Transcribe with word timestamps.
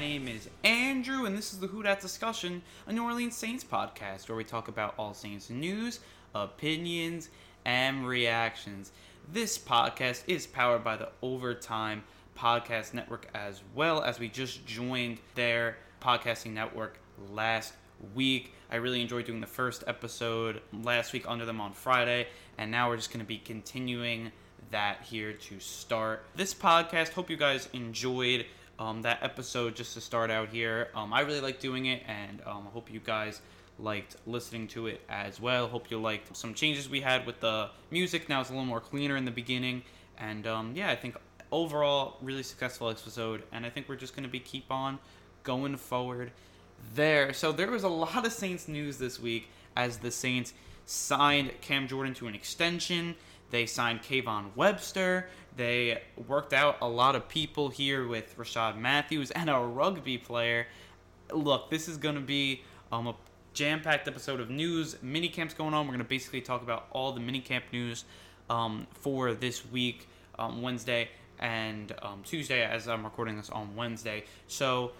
Name 0.00 0.28
is 0.28 0.48
Andrew, 0.64 1.26
and 1.26 1.36
this 1.36 1.52
is 1.52 1.60
the 1.60 1.66
Who 1.66 1.82
Dat 1.82 2.00
Discussion, 2.00 2.62
a 2.86 2.92
New 2.92 3.04
Orleans 3.04 3.36
Saints 3.36 3.62
podcast 3.62 4.30
where 4.30 4.36
we 4.36 4.44
talk 4.44 4.68
about 4.68 4.94
all 4.96 5.12
Saints 5.12 5.50
news, 5.50 6.00
opinions, 6.34 7.28
and 7.66 8.08
reactions. 8.08 8.92
This 9.30 9.58
podcast 9.58 10.22
is 10.26 10.46
powered 10.46 10.82
by 10.82 10.96
the 10.96 11.10
Overtime 11.20 12.02
Podcast 12.34 12.94
Network 12.94 13.28
as 13.34 13.60
well 13.74 14.02
as 14.02 14.18
we 14.18 14.30
just 14.30 14.64
joined 14.64 15.18
their 15.34 15.76
podcasting 16.00 16.54
network 16.54 16.98
last 17.30 17.74
week. 18.14 18.54
I 18.72 18.76
really 18.76 19.02
enjoyed 19.02 19.26
doing 19.26 19.42
the 19.42 19.46
first 19.46 19.84
episode 19.86 20.62
last 20.82 21.12
week 21.12 21.26
under 21.28 21.44
them 21.44 21.60
on 21.60 21.74
Friday, 21.74 22.28
and 22.56 22.70
now 22.70 22.88
we're 22.88 22.96
just 22.96 23.10
going 23.10 23.20
to 23.20 23.28
be 23.28 23.36
continuing 23.36 24.32
that 24.70 25.02
here 25.02 25.34
to 25.34 25.60
start 25.60 26.24
this 26.36 26.54
podcast. 26.54 27.10
Hope 27.10 27.28
you 27.28 27.36
guys 27.36 27.68
enjoyed 27.74 28.46
um, 28.80 29.02
that 29.02 29.22
episode 29.22 29.76
just 29.76 29.92
to 29.94 30.00
start 30.00 30.30
out 30.30 30.48
here. 30.48 30.88
Um, 30.94 31.12
I 31.12 31.20
really 31.20 31.40
like 31.40 31.60
doing 31.60 31.86
it, 31.86 32.02
and 32.08 32.40
um, 32.46 32.66
I 32.66 32.70
hope 32.72 32.90
you 32.90 32.98
guys 32.98 33.42
liked 33.78 34.16
listening 34.26 34.66
to 34.68 34.86
it 34.86 35.02
as 35.08 35.38
well. 35.38 35.68
Hope 35.68 35.90
you 35.90 36.00
liked 36.00 36.34
some 36.34 36.54
changes 36.54 36.88
we 36.88 37.00
had 37.02 37.26
with 37.26 37.40
the 37.40 37.68
music. 37.90 38.28
Now 38.28 38.40
it's 38.40 38.48
a 38.48 38.52
little 38.52 38.66
more 38.66 38.80
cleaner 38.80 39.16
in 39.16 39.26
the 39.26 39.30
beginning, 39.30 39.82
and 40.18 40.46
um, 40.46 40.72
yeah, 40.74 40.90
I 40.90 40.96
think 40.96 41.16
overall 41.52 42.16
really 42.22 42.42
successful 42.42 42.88
episode, 42.88 43.42
and 43.52 43.66
I 43.66 43.70
think 43.70 43.88
we're 43.88 43.96
just 43.96 44.16
gonna 44.16 44.28
be 44.28 44.40
keep 44.40 44.70
on 44.70 44.98
going 45.42 45.76
forward 45.76 46.32
there. 46.94 47.34
So 47.34 47.52
there 47.52 47.70
was 47.70 47.84
a 47.84 47.88
lot 47.88 48.24
of 48.24 48.32
Saints 48.32 48.66
news 48.66 48.96
this 48.96 49.20
week 49.20 49.48
as 49.76 49.98
the 49.98 50.10
Saints 50.10 50.54
signed 50.86 51.52
Cam 51.60 51.86
Jordan 51.86 52.14
to 52.14 52.26
an 52.28 52.34
extension. 52.34 53.14
They 53.50 53.66
signed 53.66 54.02
Kayvon 54.02 54.56
Webster. 54.56 55.28
They 55.56 56.02
worked 56.28 56.52
out 56.52 56.78
a 56.80 56.88
lot 56.88 57.16
of 57.16 57.28
people 57.28 57.68
here 57.68 58.06
with 58.06 58.36
Rashad 58.36 58.78
Matthews 58.78 59.30
and 59.30 59.50
a 59.50 59.58
rugby 59.58 60.18
player. 60.18 60.66
Look, 61.32 61.70
this 61.70 61.88
is 61.88 61.96
going 61.96 62.14
to 62.14 62.20
be 62.20 62.62
um, 62.92 63.06
a 63.06 63.14
jam-packed 63.52 64.08
episode 64.08 64.40
of 64.40 64.50
news. 64.50 64.96
Mini 65.02 65.28
camps 65.28 65.54
going 65.54 65.74
on. 65.74 65.86
We're 65.86 65.92
going 65.92 66.04
to 66.04 66.08
basically 66.08 66.40
talk 66.40 66.62
about 66.62 66.86
all 66.92 67.12
the 67.12 67.20
mini 67.20 67.40
camp 67.40 67.64
news 67.72 68.04
um, 68.48 68.86
for 68.92 69.34
this 69.34 69.66
week, 69.70 70.08
um, 70.38 70.62
Wednesday 70.62 71.08
and 71.38 71.92
um, 72.02 72.22
Tuesday, 72.24 72.62
as 72.62 72.86
I'm 72.86 73.04
recording 73.04 73.36
this 73.36 73.50
on 73.50 73.74
Wednesday. 73.74 74.24
So 74.46 74.92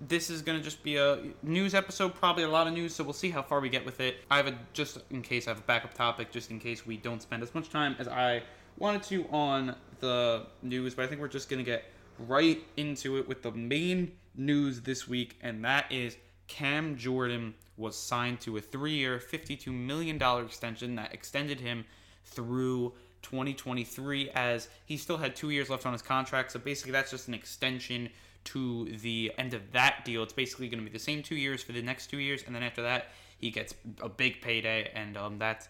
this 0.00 0.30
is 0.30 0.42
going 0.42 0.58
to 0.58 0.64
just 0.64 0.82
be 0.82 0.96
a 0.96 1.20
news 1.42 1.74
episode, 1.74 2.14
probably 2.14 2.44
a 2.44 2.48
lot 2.48 2.66
of 2.66 2.72
news, 2.72 2.94
so 2.94 3.04
we'll 3.04 3.12
see 3.12 3.30
how 3.30 3.42
far 3.42 3.60
we 3.60 3.68
get 3.68 3.84
with 3.84 4.00
it. 4.00 4.16
I 4.30 4.36
have 4.38 4.46
a, 4.46 4.58
just 4.72 4.98
in 5.10 5.22
case, 5.22 5.46
I 5.46 5.50
have 5.50 5.58
a 5.58 5.62
backup 5.62 5.94
topic, 5.94 6.32
just 6.32 6.50
in 6.50 6.58
case 6.58 6.86
we 6.86 6.96
don't 6.96 7.22
spend 7.22 7.42
as 7.42 7.54
much 7.54 7.70
time 7.70 7.94
as 7.98 8.08
I 8.08 8.42
wanted 8.78 9.02
to 9.04 9.26
on 9.30 9.74
the 10.00 10.46
news, 10.62 10.94
but 10.94 11.04
I 11.04 11.08
think 11.08 11.20
we're 11.20 11.28
just 11.28 11.48
going 11.48 11.64
to 11.64 11.70
get 11.70 11.84
right 12.18 12.62
into 12.76 13.18
it 13.18 13.28
with 13.28 13.42
the 13.42 13.52
main 13.52 14.12
news 14.34 14.80
this 14.80 15.08
week, 15.08 15.38
and 15.42 15.64
that 15.64 15.90
is 15.90 16.16
Cam 16.48 16.96
Jordan 16.96 17.54
was 17.76 17.96
signed 17.96 18.40
to 18.40 18.56
a 18.56 18.60
three 18.60 18.92
year, 18.92 19.18
$52 19.18 19.68
million 19.68 20.20
extension 20.44 20.94
that 20.96 21.14
extended 21.14 21.60
him 21.60 21.84
through 22.24 22.92
2023 23.22 24.30
as 24.30 24.68
he 24.86 24.96
still 24.96 25.16
had 25.16 25.34
two 25.34 25.50
years 25.50 25.70
left 25.70 25.86
on 25.86 25.92
his 25.92 26.02
contract. 26.02 26.52
So 26.52 26.58
basically, 26.58 26.92
that's 26.92 27.10
just 27.10 27.28
an 27.28 27.34
extension 27.34 28.10
to 28.44 28.86
the 29.00 29.32
end 29.38 29.54
of 29.54 29.72
that 29.72 30.04
deal. 30.04 30.22
It's 30.22 30.32
basically 30.32 30.68
going 30.68 30.80
to 30.80 30.84
be 30.84 30.92
the 30.92 31.02
same 31.02 31.22
two 31.22 31.36
years 31.36 31.62
for 31.62 31.72
the 31.72 31.82
next 31.82 32.08
two 32.08 32.18
years, 32.18 32.42
and 32.46 32.54
then 32.54 32.62
after 32.62 32.82
that, 32.82 33.10
he 33.38 33.50
gets 33.50 33.74
a 34.00 34.08
big 34.08 34.40
payday, 34.40 34.90
and 34.94 35.16
um, 35.16 35.38
that's 35.38 35.68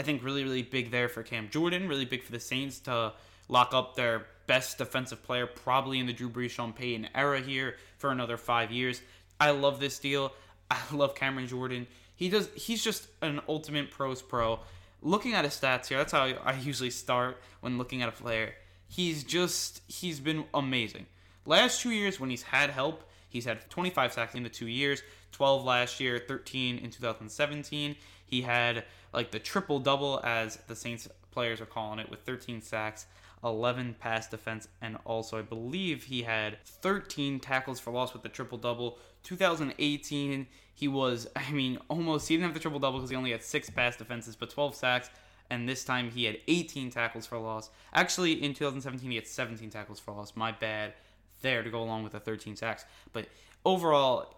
I 0.00 0.02
think 0.02 0.24
really 0.24 0.42
really 0.42 0.62
big 0.62 0.90
there 0.90 1.10
for 1.10 1.22
Cam 1.22 1.50
Jordan. 1.50 1.86
Really 1.86 2.06
big 2.06 2.22
for 2.22 2.32
the 2.32 2.40
Saints 2.40 2.78
to 2.80 3.12
lock 3.48 3.74
up 3.74 3.96
their 3.96 4.24
best 4.46 4.78
defensive 4.78 5.22
player, 5.22 5.46
probably 5.46 5.98
in 5.98 6.06
the 6.06 6.14
Drew 6.14 6.30
Brees, 6.30 6.48
Sean 6.48 6.72
Payton 6.72 7.10
era 7.14 7.38
here 7.38 7.76
for 7.98 8.10
another 8.10 8.38
five 8.38 8.70
years. 8.70 9.02
I 9.38 9.50
love 9.50 9.78
this 9.78 9.98
deal. 9.98 10.32
I 10.70 10.78
love 10.90 11.14
Cameron 11.14 11.48
Jordan. 11.48 11.86
He 12.16 12.30
does. 12.30 12.48
He's 12.54 12.82
just 12.82 13.08
an 13.20 13.42
ultimate 13.46 13.90
pros 13.90 14.22
pro. 14.22 14.60
Looking 15.02 15.34
at 15.34 15.44
his 15.44 15.52
stats 15.52 15.88
here, 15.88 15.98
that's 15.98 16.12
how 16.12 16.24
I 16.24 16.54
usually 16.54 16.90
start 16.90 17.36
when 17.60 17.76
looking 17.76 18.00
at 18.00 18.08
a 18.08 18.12
player. 18.12 18.54
He's 18.88 19.22
just 19.22 19.82
he's 19.86 20.18
been 20.18 20.44
amazing. 20.54 21.04
Last 21.44 21.82
two 21.82 21.90
years 21.90 22.18
when 22.18 22.30
he's 22.30 22.42
had 22.42 22.70
help, 22.70 23.04
he's 23.28 23.44
had 23.44 23.68
25 23.68 24.14
sacks 24.14 24.34
in 24.34 24.44
the 24.44 24.48
two 24.48 24.66
years, 24.66 25.02
12 25.32 25.62
last 25.62 26.00
year, 26.00 26.18
13 26.26 26.78
in 26.78 26.90
2017. 26.90 27.96
He 28.24 28.42
had 28.42 28.84
like 29.12 29.30
the 29.30 29.38
triple 29.38 29.78
double 29.78 30.20
as 30.24 30.56
the 30.66 30.76
Saints 30.76 31.08
players 31.30 31.60
are 31.60 31.66
calling 31.66 31.98
it 31.98 32.10
with 32.10 32.20
13 32.20 32.62
sacks, 32.62 33.06
11 33.42 33.96
pass 33.98 34.28
defense, 34.28 34.68
and 34.80 34.98
also 35.04 35.38
I 35.38 35.42
believe 35.42 36.04
he 36.04 36.22
had 36.22 36.58
13 36.64 37.40
tackles 37.40 37.80
for 37.80 37.90
loss 37.90 38.12
with 38.12 38.22
the 38.22 38.28
triple 38.28 38.58
double. 38.58 38.98
2018, 39.22 40.46
he 40.74 40.88
was, 40.88 41.28
I 41.36 41.50
mean, 41.52 41.78
almost, 41.88 42.28
he 42.28 42.36
didn't 42.36 42.46
have 42.46 42.54
the 42.54 42.60
triple 42.60 42.80
double 42.80 42.98
because 42.98 43.10
he 43.10 43.16
only 43.16 43.32
had 43.32 43.42
six 43.42 43.70
pass 43.70 43.96
defenses, 43.96 44.36
but 44.36 44.50
12 44.50 44.74
sacks. 44.74 45.10
And 45.52 45.68
this 45.68 45.84
time 45.84 46.12
he 46.12 46.24
had 46.24 46.38
18 46.46 46.90
tackles 46.90 47.26
for 47.26 47.36
loss. 47.36 47.70
Actually, 47.92 48.34
in 48.34 48.54
2017, 48.54 49.10
he 49.10 49.16
had 49.16 49.26
17 49.26 49.68
tackles 49.68 49.98
for 49.98 50.12
loss. 50.12 50.36
My 50.36 50.52
bad 50.52 50.94
there 51.42 51.62
to 51.62 51.70
go 51.70 51.82
along 51.82 52.04
with 52.04 52.12
the 52.12 52.20
13 52.20 52.54
sacks. 52.54 52.84
But 53.12 53.26
overall, 53.64 54.34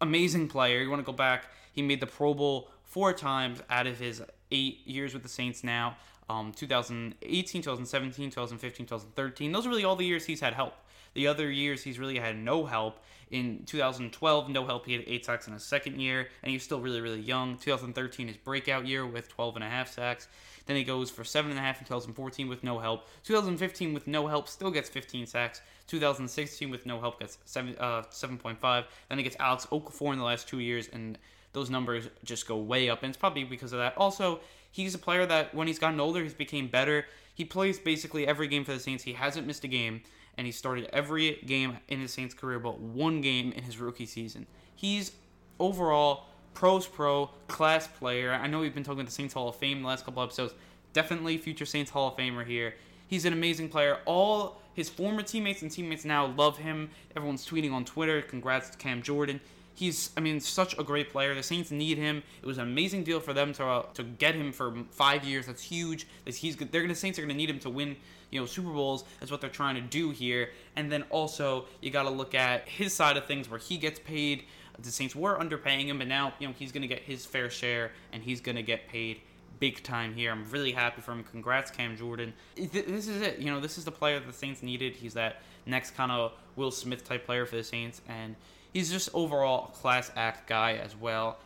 amazing 0.00 0.48
player. 0.48 0.80
You 0.80 0.90
want 0.90 1.00
to 1.00 1.06
go 1.06 1.16
back, 1.16 1.46
he 1.72 1.82
made 1.82 2.00
the 2.00 2.06
Pro 2.06 2.34
Bowl 2.34 2.70
four 2.86 3.12
times 3.12 3.60
out 3.68 3.86
of 3.86 3.98
his 3.98 4.22
eight 4.50 4.86
years 4.86 5.12
with 5.12 5.22
the 5.22 5.28
Saints 5.28 5.62
now. 5.62 5.96
Um, 6.28 6.52
2018, 6.52 7.62
2017, 7.62 8.30
2015, 8.30 8.86
2013. 8.86 9.52
Those 9.52 9.66
are 9.66 9.68
really 9.68 9.84
all 9.84 9.96
the 9.96 10.04
years 10.04 10.24
he's 10.24 10.40
had 10.40 10.54
help. 10.54 10.74
The 11.14 11.28
other 11.28 11.50
years 11.50 11.82
he's 11.82 11.98
really 11.98 12.18
had 12.18 12.36
no 12.36 12.66
help. 12.66 12.98
In 13.30 13.64
2012, 13.66 14.50
no 14.50 14.66
help. 14.66 14.86
He 14.86 14.92
had 14.92 15.04
eight 15.06 15.24
sacks 15.24 15.46
in 15.48 15.52
his 15.52 15.64
second 15.64 16.00
year, 16.00 16.28
and 16.42 16.50
he 16.50 16.56
was 16.56 16.62
still 16.62 16.80
really, 16.80 17.00
really 17.00 17.20
young. 17.20 17.58
2013, 17.58 18.28
his 18.28 18.36
breakout 18.36 18.86
year 18.86 19.04
with 19.06 19.28
12 19.28 19.56
and 19.56 19.64
a 19.64 19.68
half 19.68 19.92
sacks. 19.92 20.28
Then 20.66 20.76
he 20.76 20.84
goes 20.84 21.10
for 21.10 21.24
seven 21.24 21.50
and 21.50 21.58
a 21.58 21.62
half 21.62 21.80
in 21.80 21.86
2014 21.86 22.48
with 22.48 22.62
no 22.62 22.78
help. 22.78 23.06
2015 23.24 23.94
with 23.94 24.06
no 24.06 24.26
help, 24.26 24.48
still 24.48 24.70
gets 24.70 24.88
15 24.88 25.26
sacks. 25.26 25.60
2016 25.86 26.70
with 26.70 26.86
no 26.86 27.00
help 27.00 27.18
gets 27.20 27.38
seven 27.44 27.76
uh 27.78 28.02
7.5. 28.10 28.84
Then 29.08 29.18
he 29.18 29.24
gets 29.24 29.36
Alex 29.38 29.66
Okafor 29.72 30.12
in 30.12 30.18
the 30.18 30.24
last 30.24 30.48
two 30.48 30.60
years, 30.60 30.88
and 30.92 31.18
those 31.56 31.70
numbers 31.70 32.10
just 32.22 32.46
go 32.46 32.58
way 32.58 32.90
up. 32.90 33.02
And 33.02 33.08
it's 33.08 33.16
probably 33.16 33.42
because 33.42 33.72
of 33.72 33.78
that. 33.78 33.96
Also, 33.96 34.40
he's 34.70 34.94
a 34.94 34.98
player 34.98 35.24
that 35.24 35.54
when 35.54 35.66
he's 35.66 35.78
gotten 35.78 35.98
older, 35.98 36.22
he's 36.22 36.34
became 36.34 36.68
better. 36.68 37.06
He 37.34 37.46
plays 37.46 37.78
basically 37.78 38.26
every 38.26 38.46
game 38.46 38.62
for 38.62 38.74
the 38.74 38.78
Saints. 38.78 39.02
He 39.02 39.14
hasn't 39.14 39.46
missed 39.46 39.64
a 39.64 39.68
game, 39.68 40.02
and 40.36 40.46
he 40.46 40.52
started 40.52 40.86
every 40.92 41.42
game 41.46 41.78
in 41.88 41.98
his 41.98 42.12
Saints 42.12 42.34
career, 42.34 42.58
but 42.58 42.78
one 42.78 43.22
game 43.22 43.52
in 43.52 43.64
his 43.64 43.78
rookie 43.78 44.04
season. 44.04 44.46
He's 44.74 45.12
overall 45.58 46.26
pros 46.52 46.86
pro 46.86 47.30
class 47.48 47.86
player. 47.86 48.34
I 48.34 48.46
know 48.48 48.60
we've 48.60 48.74
been 48.74 48.84
talking 48.84 49.00
about 49.00 49.06
the 49.06 49.12
Saints 49.12 49.32
Hall 49.32 49.48
of 49.48 49.56
Fame 49.56 49.80
the 49.80 49.88
last 49.88 50.04
couple 50.04 50.22
episodes. 50.22 50.52
Definitely 50.92 51.38
future 51.38 51.64
Saints 51.64 51.90
Hall 51.90 52.08
of 52.08 52.18
Famer 52.18 52.46
here. 52.46 52.74
He's 53.08 53.24
an 53.24 53.32
amazing 53.32 53.70
player. 53.70 54.00
All 54.04 54.60
his 54.74 54.90
former 54.90 55.22
teammates 55.22 55.62
and 55.62 55.70
teammates 55.70 56.04
now 56.04 56.26
love 56.26 56.58
him. 56.58 56.90
Everyone's 57.16 57.46
tweeting 57.46 57.72
on 57.72 57.86
Twitter. 57.86 58.20
Congrats 58.20 58.68
to 58.68 58.76
Cam 58.76 59.00
Jordan. 59.00 59.40
He's, 59.76 60.08
I 60.16 60.20
mean, 60.20 60.40
such 60.40 60.76
a 60.78 60.82
great 60.82 61.10
player. 61.10 61.34
The 61.34 61.42
Saints 61.42 61.70
need 61.70 61.98
him. 61.98 62.22
It 62.40 62.46
was 62.46 62.56
an 62.56 62.64
amazing 62.64 63.04
deal 63.04 63.20
for 63.20 63.34
them 63.34 63.52
to 63.54 63.64
uh, 63.64 63.82
to 63.92 64.04
get 64.04 64.34
him 64.34 64.50
for 64.50 64.74
five 64.90 65.22
years. 65.22 65.46
That's 65.46 65.62
huge. 65.62 66.06
He's 66.24 66.56
they're 66.56 66.80
gonna 66.80 66.94
Saints 66.94 67.18
are 67.18 67.22
gonna 67.22 67.34
need 67.34 67.50
him 67.50 67.58
to 67.58 67.68
win, 67.68 67.94
you 68.30 68.40
know, 68.40 68.46
Super 68.46 68.70
Bowls. 68.70 69.04
That's 69.20 69.30
what 69.30 69.42
they're 69.42 69.50
trying 69.50 69.74
to 69.74 69.82
do 69.82 70.10
here. 70.10 70.48
And 70.76 70.90
then 70.90 71.02
also 71.10 71.66
you 71.82 71.90
got 71.90 72.04
to 72.04 72.10
look 72.10 72.34
at 72.34 72.66
his 72.66 72.94
side 72.94 73.18
of 73.18 73.26
things 73.26 73.50
where 73.50 73.60
he 73.60 73.76
gets 73.76 74.00
paid. 74.00 74.44
The 74.78 74.90
Saints 74.90 75.14
were 75.14 75.38
underpaying 75.38 75.86
him, 75.86 75.98
but 75.98 76.08
now 76.08 76.32
you 76.38 76.48
know 76.48 76.54
he's 76.58 76.72
gonna 76.72 76.86
get 76.86 77.02
his 77.02 77.26
fair 77.26 77.50
share 77.50 77.92
and 78.14 78.22
he's 78.22 78.40
gonna 78.40 78.62
get 78.62 78.88
paid 78.88 79.20
big 79.60 79.82
time 79.82 80.14
here. 80.14 80.30
I'm 80.32 80.48
really 80.50 80.72
happy 80.72 81.02
for 81.02 81.12
him. 81.12 81.24
Congrats, 81.24 81.70
Cam 81.70 81.96
Jordan. 81.96 82.32
This 82.56 83.08
is 83.08 83.20
it. 83.20 83.38
You 83.38 83.50
know, 83.50 83.60
this 83.60 83.78
is 83.78 83.84
the 83.84 83.92
player 83.92 84.20
the 84.20 84.32
Saints 84.32 84.62
needed. 84.62 84.96
He's 84.96 85.14
that 85.14 85.42
next 85.66 85.92
kind 85.96 86.10
of 86.10 86.32
Will 86.56 86.70
Smith 86.70 87.04
type 87.04 87.26
player 87.26 87.44
for 87.46 87.56
the 87.56 87.64
Saints, 87.64 88.00
and 88.08 88.36
he's 88.72 88.90
just 88.90 89.08
overall 89.14 89.70
a 89.72 89.76
class 89.76 90.10
act 90.16 90.48
guy 90.48 90.74
as 90.74 90.96
well. 90.96 91.38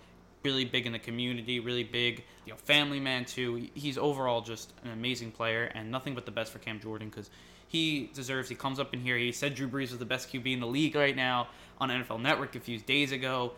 really 0.43 0.65
big 0.65 0.87
in 0.87 0.93
the 0.93 0.99
community, 0.99 1.61
really 1.61 1.85
big, 1.85 2.25
you 2.47 2.53
know, 2.53 2.57
family 2.57 2.99
man 2.99 3.25
too. 3.25 3.69
He's 3.75 3.99
overall 3.99 4.41
just 4.41 4.73
an 4.85 4.91
amazing 4.91 5.33
player, 5.33 5.65
and 5.75 5.91
nothing 5.91 6.15
but 6.15 6.25
the 6.25 6.33
best 6.33 6.51
for 6.51 6.59
Cam 6.59 6.81
Jordan 6.81 7.11
because 7.11 7.31
he 7.69 8.11
deserves. 8.15 8.49
He 8.49 8.55
comes 8.55 8.81
up 8.81 8.95
in 8.95 9.01
here. 9.01 9.17
He 9.17 9.33
said 9.33 9.55
Drew 9.55 9.69
Brees 9.69 9.91
was 9.91 9.99
the 9.99 10.05
best 10.05 10.33
QB 10.33 10.53
in 10.55 10.61
the 10.61 10.67
league 10.67 10.97
right 10.97 11.15
now 11.15 11.49
on 11.79 11.91
NFL 11.91 12.21
Network 12.21 12.57
a 12.57 12.61
few 12.61 12.79
days 12.79 13.13
ago. 13.13 13.53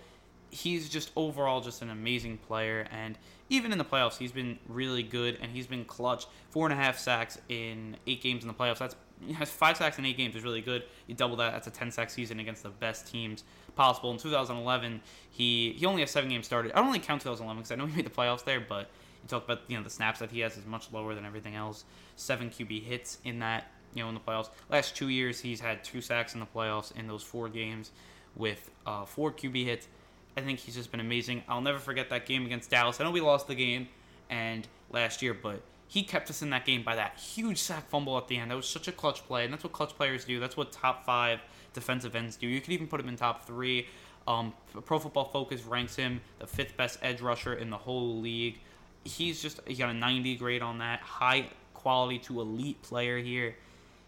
He's 0.50 0.88
just 0.88 1.12
overall 1.16 1.60
just 1.60 1.80
an 1.80 1.88
amazing 1.90 2.38
player, 2.38 2.86
and 2.90 3.16
even 3.48 3.72
in 3.72 3.78
the 3.78 3.84
playoffs, 3.84 4.18
he's 4.18 4.32
been 4.32 4.58
really 4.68 5.02
good, 5.02 5.38
and 5.40 5.50
he's 5.52 5.66
been 5.66 5.84
clutch. 5.84 6.26
Four 6.50 6.66
and 6.66 6.72
a 6.72 6.76
half 6.82 6.98
sacks 6.98 7.38
in 7.48 7.96
eight 8.06 8.22
games 8.22 8.42
in 8.42 8.48
the 8.48 8.54
playoffs. 8.54 8.78
That's 8.78 8.96
has 9.34 9.50
five 9.50 9.76
sacks 9.76 9.98
in 9.98 10.04
eight 10.04 10.16
games 10.16 10.34
is 10.34 10.44
really 10.44 10.60
good. 10.60 10.84
You 11.06 11.14
double 11.14 11.36
that, 11.36 11.52
that's 11.52 11.66
a 11.66 11.70
10 11.70 11.90
sack 11.90 12.10
season 12.10 12.40
against 12.40 12.62
the 12.62 12.70
best 12.70 13.06
teams 13.06 13.44
possible. 13.74 14.10
In 14.10 14.18
2011, 14.18 15.00
he 15.30 15.72
he 15.72 15.86
only 15.86 16.02
has 16.02 16.10
seven 16.10 16.30
games 16.30 16.46
started. 16.46 16.72
I 16.72 16.76
don't 16.76 16.86
really 16.86 16.98
count 16.98 17.22
2011 17.22 17.62
because 17.62 17.72
I 17.72 17.76
know 17.76 17.86
he 17.86 17.96
made 17.96 18.06
the 18.06 18.10
playoffs 18.10 18.44
there, 18.44 18.60
but 18.60 18.88
you 19.22 19.28
talk 19.28 19.44
about 19.44 19.60
you 19.68 19.76
know 19.76 19.82
the 19.82 19.90
snaps 19.90 20.18
that 20.18 20.30
he 20.30 20.40
has 20.40 20.56
is 20.56 20.66
much 20.66 20.92
lower 20.92 21.14
than 21.14 21.24
everything 21.24 21.54
else. 21.54 21.84
Seven 22.16 22.50
QB 22.50 22.82
hits 22.82 23.18
in 23.24 23.38
that 23.40 23.70
you 23.94 24.02
know 24.02 24.08
in 24.08 24.14
the 24.14 24.20
playoffs. 24.20 24.50
Last 24.70 24.96
two 24.96 25.08
years, 25.08 25.40
he's 25.40 25.60
had 25.60 25.84
two 25.84 26.00
sacks 26.00 26.34
in 26.34 26.40
the 26.40 26.46
playoffs 26.46 26.96
in 26.96 27.06
those 27.06 27.22
four 27.22 27.48
games 27.48 27.90
with 28.36 28.70
uh, 28.86 29.04
four 29.04 29.32
QB 29.32 29.64
hits. 29.64 29.88
I 30.36 30.40
think 30.40 30.58
he's 30.58 30.74
just 30.74 30.90
been 30.90 31.00
amazing. 31.00 31.42
I'll 31.48 31.60
never 31.60 31.78
forget 31.78 32.08
that 32.10 32.26
game 32.26 32.46
against 32.46 32.70
Dallas. 32.70 33.00
I 33.00 33.04
know 33.04 33.10
we 33.10 33.20
lost 33.20 33.48
the 33.48 33.54
game 33.54 33.88
and 34.30 34.66
last 34.90 35.20
year, 35.20 35.34
but 35.34 35.60
he 35.92 36.02
kept 36.02 36.30
us 36.30 36.40
in 36.40 36.48
that 36.48 36.64
game 36.64 36.82
by 36.82 36.96
that 36.96 37.18
huge 37.18 37.58
sack 37.58 37.86
fumble 37.90 38.16
at 38.16 38.26
the 38.26 38.38
end. 38.38 38.50
That 38.50 38.54
was 38.54 38.66
such 38.66 38.88
a 38.88 38.92
clutch 38.92 39.26
play, 39.26 39.44
and 39.44 39.52
that's 39.52 39.62
what 39.62 39.74
clutch 39.74 39.94
players 39.94 40.24
do. 40.24 40.40
That's 40.40 40.56
what 40.56 40.72
top 40.72 41.04
five 41.04 41.40
defensive 41.74 42.16
ends 42.16 42.36
do. 42.36 42.46
You 42.46 42.62
could 42.62 42.72
even 42.72 42.86
put 42.86 42.98
him 42.98 43.10
in 43.10 43.16
top 43.16 43.44
three. 43.44 43.88
Um, 44.26 44.54
Pro 44.86 44.98
Football 44.98 45.26
Focus 45.26 45.64
ranks 45.64 45.94
him 45.94 46.22
the 46.38 46.46
fifth 46.46 46.78
best 46.78 46.98
edge 47.02 47.20
rusher 47.20 47.52
in 47.52 47.68
the 47.68 47.76
whole 47.76 48.18
league. 48.22 48.58
He's 49.04 49.42
just 49.42 49.60
he 49.66 49.74
got 49.74 49.90
a 49.90 49.92
90 49.92 50.36
grade 50.36 50.62
on 50.62 50.78
that. 50.78 51.00
High 51.00 51.48
quality 51.74 52.18
to 52.20 52.40
elite 52.40 52.80
player 52.80 53.18
here. 53.18 53.54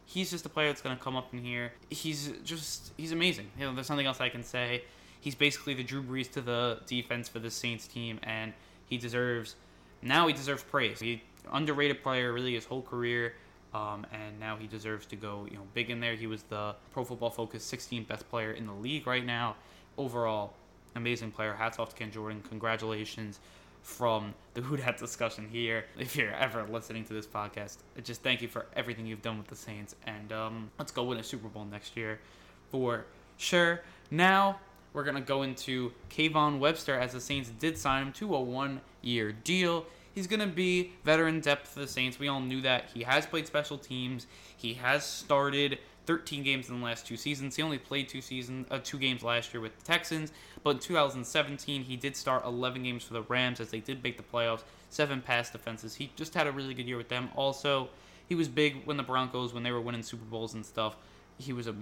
He's 0.06 0.30
just 0.30 0.46
a 0.46 0.48
player 0.48 0.68
that's 0.68 0.80
going 0.80 0.96
to 0.96 1.02
come 1.02 1.16
up 1.16 1.34
in 1.34 1.44
here. 1.44 1.74
He's 1.90 2.32
just 2.44 2.92
he's 2.96 3.12
amazing. 3.12 3.50
You 3.58 3.66
know, 3.66 3.74
there's 3.74 3.90
nothing 3.90 4.06
else 4.06 4.22
I 4.22 4.30
can 4.30 4.42
say. 4.42 4.84
He's 5.20 5.34
basically 5.34 5.74
the 5.74 5.84
Drew 5.84 6.02
Brees 6.02 6.30
to 6.32 6.40
the 6.40 6.80
defense 6.86 7.28
for 7.28 7.40
the 7.40 7.50
Saints 7.50 7.86
team, 7.86 8.20
and 8.22 8.54
he 8.86 8.96
deserves 8.96 9.56
now 10.00 10.26
he 10.26 10.32
deserves 10.32 10.62
praise. 10.62 11.00
He 11.00 11.22
underrated 11.52 12.02
player 12.02 12.32
really 12.32 12.54
his 12.54 12.64
whole 12.64 12.82
career. 12.82 13.34
Um, 13.72 14.06
and 14.12 14.38
now 14.38 14.56
he 14.56 14.68
deserves 14.68 15.04
to 15.06 15.16
go, 15.16 15.48
you 15.50 15.56
know, 15.56 15.64
big 15.74 15.90
in 15.90 15.98
there. 15.98 16.14
He 16.14 16.28
was 16.28 16.44
the 16.44 16.76
Pro 16.92 17.04
Football 17.04 17.30
Focus 17.30 17.68
16th 17.68 18.06
best 18.06 18.28
player 18.30 18.52
in 18.52 18.66
the 18.66 18.72
league 18.72 19.06
right 19.06 19.24
now. 19.26 19.56
Overall, 19.98 20.54
amazing 20.94 21.32
player. 21.32 21.54
Hats 21.54 21.80
off 21.80 21.90
to 21.90 21.96
Cam 21.96 22.12
Jordan. 22.12 22.40
Congratulations 22.48 23.40
from 23.84 24.34
the 24.54 24.60
Who 24.62 24.76
Dat 24.76 24.96
discussion 24.96 25.48
here. 25.48 25.84
If 25.98 26.16
you're 26.16 26.34
ever 26.34 26.66
listening 26.68 27.04
to 27.04 27.12
this 27.12 27.26
podcast, 27.26 27.78
just 28.02 28.22
thank 28.22 28.42
you 28.42 28.48
for 28.48 28.66
everything 28.74 29.06
you've 29.06 29.22
done 29.22 29.38
with 29.38 29.46
the 29.46 29.56
Saints, 29.56 29.94
and 30.06 30.32
um, 30.32 30.70
let's 30.78 30.90
go 30.90 31.04
win 31.04 31.18
a 31.18 31.22
Super 31.22 31.48
Bowl 31.48 31.64
next 31.64 31.96
year 31.96 32.18
for 32.70 33.04
sure. 33.36 33.82
Now 34.10 34.58
we're 34.92 35.04
gonna 35.04 35.20
go 35.20 35.42
into 35.42 35.92
Kayvon 36.10 36.58
Webster 36.58 36.98
as 36.98 37.12
the 37.12 37.20
Saints 37.20 37.50
did 37.50 37.76
sign 37.76 38.06
him 38.06 38.12
to 38.14 38.34
a 38.34 38.40
one-year 38.40 39.32
deal. 39.32 39.84
He's 40.14 40.26
going 40.26 40.40
to 40.40 40.46
be 40.46 40.92
veteran 41.04 41.40
depth 41.40 41.68
for 41.68 41.80
the 41.80 41.88
Saints. 41.88 42.18
We 42.18 42.28
all 42.28 42.40
knew 42.40 42.60
that. 42.60 42.90
He 42.94 43.02
has 43.02 43.26
played 43.26 43.46
special 43.46 43.78
teams. 43.78 44.26
He 44.56 44.74
has 44.74 45.04
started 45.04 45.78
13 46.06 46.42
games 46.42 46.68
in 46.68 46.78
the 46.78 46.84
last 46.84 47.06
two 47.06 47.16
seasons. 47.16 47.56
He 47.56 47.62
only 47.62 47.78
played 47.78 48.08
two 48.08 48.20
seasons, 48.20 48.66
uh, 48.70 48.78
two 48.82 48.98
games 48.98 49.22
last 49.22 49.52
year 49.52 49.60
with 49.60 49.76
the 49.78 49.84
Texans, 49.84 50.32
but 50.62 50.70
in 50.70 50.78
2017 50.78 51.82
he 51.84 51.96
did 51.96 52.16
start 52.16 52.44
11 52.44 52.82
games 52.82 53.02
for 53.04 53.14
the 53.14 53.22
Rams 53.22 53.60
as 53.60 53.70
they 53.70 53.80
did 53.80 54.02
make 54.02 54.16
the 54.16 54.22
playoffs. 54.22 54.62
Seven 54.90 55.20
pass 55.20 55.50
defenses. 55.50 55.96
He 55.96 56.12
just 56.14 56.34
had 56.34 56.46
a 56.46 56.52
really 56.52 56.74
good 56.74 56.86
year 56.86 56.96
with 56.96 57.08
them. 57.08 57.30
Also, 57.34 57.88
he 58.28 58.34
was 58.34 58.48
big 58.48 58.84
when 58.84 58.96
the 58.96 59.02
Broncos 59.02 59.52
when 59.52 59.62
they 59.62 59.72
were 59.72 59.80
winning 59.80 60.02
Super 60.02 60.24
Bowls 60.24 60.54
and 60.54 60.64
stuff. 60.64 60.96
He 61.38 61.52
was 61.52 61.66
a 61.66 61.74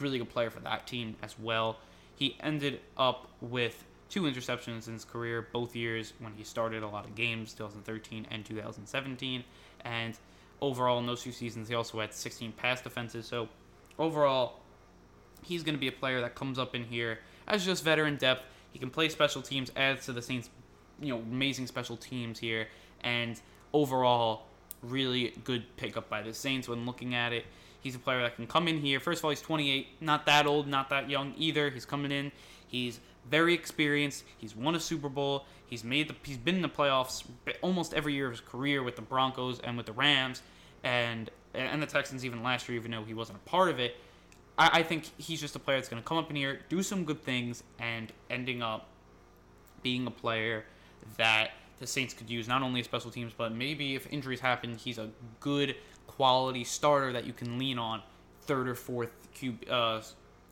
really 0.00 0.18
good 0.18 0.30
player 0.30 0.50
for 0.50 0.60
that 0.60 0.86
team 0.86 1.14
as 1.22 1.38
well. 1.38 1.78
He 2.16 2.36
ended 2.40 2.80
up 2.96 3.28
with 3.40 3.84
two 4.08 4.22
interceptions 4.22 4.86
in 4.86 4.94
his 4.94 5.04
career, 5.04 5.48
both 5.52 5.74
years 5.74 6.12
when 6.18 6.32
he 6.34 6.44
started 6.44 6.82
a 6.82 6.88
lot 6.88 7.04
of 7.04 7.14
games, 7.14 7.52
2013 7.54 8.26
and 8.30 8.44
2017. 8.44 9.44
And 9.84 10.18
overall, 10.60 10.98
in 10.98 11.06
those 11.06 11.22
two 11.22 11.32
seasons, 11.32 11.68
he 11.68 11.74
also 11.74 12.00
had 12.00 12.14
16 12.14 12.52
pass 12.52 12.80
defenses. 12.80 13.26
So 13.26 13.48
overall, 13.98 14.60
he's 15.42 15.62
going 15.62 15.74
to 15.74 15.80
be 15.80 15.88
a 15.88 15.92
player 15.92 16.20
that 16.20 16.34
comes 16.34 16.58
up 16.58 16.74
in 16.74 16.84
here 16.84 17.20
as 17.46 17.64
just 17.64 17.84
veteran 17.84 18.16
depth. 18.16 18.42
He 18.72 18.78
can 18.78 18.90
play 18.90 19.08
special 19.08 19.42
teams, 19.42 19.70
adds 19.76 20.06
to 20.06 20.12
the 20.12 20.22
Saints, 20.22 20.50
you 21.00 21.08
know, 21.08 21.20
amazing 21.20 21.66
special 21.66 21.96
teams 21.96 22.38
here, 22.38 22.68
and 23.02 23.40
overall, 23.72 24.46
really 24.82 25.34
good 25.44 25.64
pickup 25.76 26.08
by 26.08 26.22
the 26.22 26.34
Saints 26.34 26.68
when 26.68 26.84
looking 26.84 27.14
at 27.14 27.32
it. 27.32 27.46
He's 27.86 27.94
a 27.94 28.00
player 28.00 28.20
that 28.22 28.34
can 28.34 28.48
come 28.48 28.66
in 28.66 28.80
here. 28.80 28.98
First 28.98 29.20
of 29.20 29.26
all, 29.26 29.30
he's 29.30 29.40
28, 29.40 30.02
not 30.02 30.26
that 30.26 30.44
old, 30.44 30.66
not 30.66 30.90
that 30.90 31.08
young 31.08 31.32
either. 31.38 31.70
He's 31.70 31.84
coming 31.84 32.10
in. 32.10 32.32
He's 32.66 32.98
very 33.30 33.54
experienced. 33.54 34.24
He's 34.38 34.56
won 34.56 34.74
a 34.74 34.80
Super 34.80 35.08
Bowl. 35.08 35.44
He's 35.68 35.84
made 35.84 36.08
the 36.08 36.16
he's 36.24 36.36
been 36.36 36.56
in 36.56 36.62
the 36.62 36.68
playoffs 36.68 37.24
almost 37.62 37.94
every 37.94 38.12
year 38.12 38.26
of 38.26 38.32
his 38.32 38.40
career 38.40 38.82
with 38.82 38.96
the 38.96 39.02
Broncos 39.02 39.60
and 39.60 39.76
with 39.76 39.86
the 39.86 39.92
Rams 39.92 40.42
and 40.82 41.30
and 41.54 41.80
the 41.80 41.86
Texans 41.86 42.24
even 42.24 42.42
last 42.42 42.68
year, 42.68 42.76
even 42.76 42.90
though 42.90 43.04
he 43.04 43.14
wasn't 43.14 43.38
a 43.38 43.48
part 43.48 43.68
of 43.68 43.78
it. 43.78 43.94
I, 44.58 44.80
I 44.80 44.82
think 44.82 45.08
he's 45.16 45.40
just 45.40 45.54
a 45.54 45.60
player 45.60 45.78
that's 45.78 45.88
going 45.88 46.02
to 46.02 46.08
come 46.08 46.18
up 46.18 46.28
in 46.28 46.34
here, 46.34 46.62
do 46.68 46.82
some 46.82 47.04
good 47.04 47.22
things, 47.22 47.62
and 47.78 48.12
ending 48.28 48.62
up 48.62 48.88
being 49.84 50.08
a 50.08 50.10
player 50.10 50.64
that 51.18 51.52
the 51.78 51.86
Saints 51.86 52.14
could 52.14 52.28
use 52.28 52.48
not 52.48 52.62
only 52.62 52.80
as 52.80 52.86
special 52.86 53.12
teams, 53.12 53.32
but 53.32 53.52
maybe 53.52 53.94
if 53.94 54.12
injuries 54.12 54.40
happen, 54.40 54.76
he's 54.76 54.98
a 54.98 55.08
good 55.38 55.76
quality 56.06 56.64
starter 56.64 57.12
that 57.12 57.26
you 57.26 57.32
can 57.32 57.58
lean 57.58 57.78
on, 57.78 58.02
third 58.42 58.68
or 58.68 58.74
fourth 58.74 59.10
cube 59.34 59.64
uh, 59.70 60.00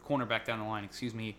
cornerback 0.06 0.44
down 0.44 0.58
the 0.58 0.64
line. 0.64 0.84
Excuse 0.84 1.14
me, 1.14 1.36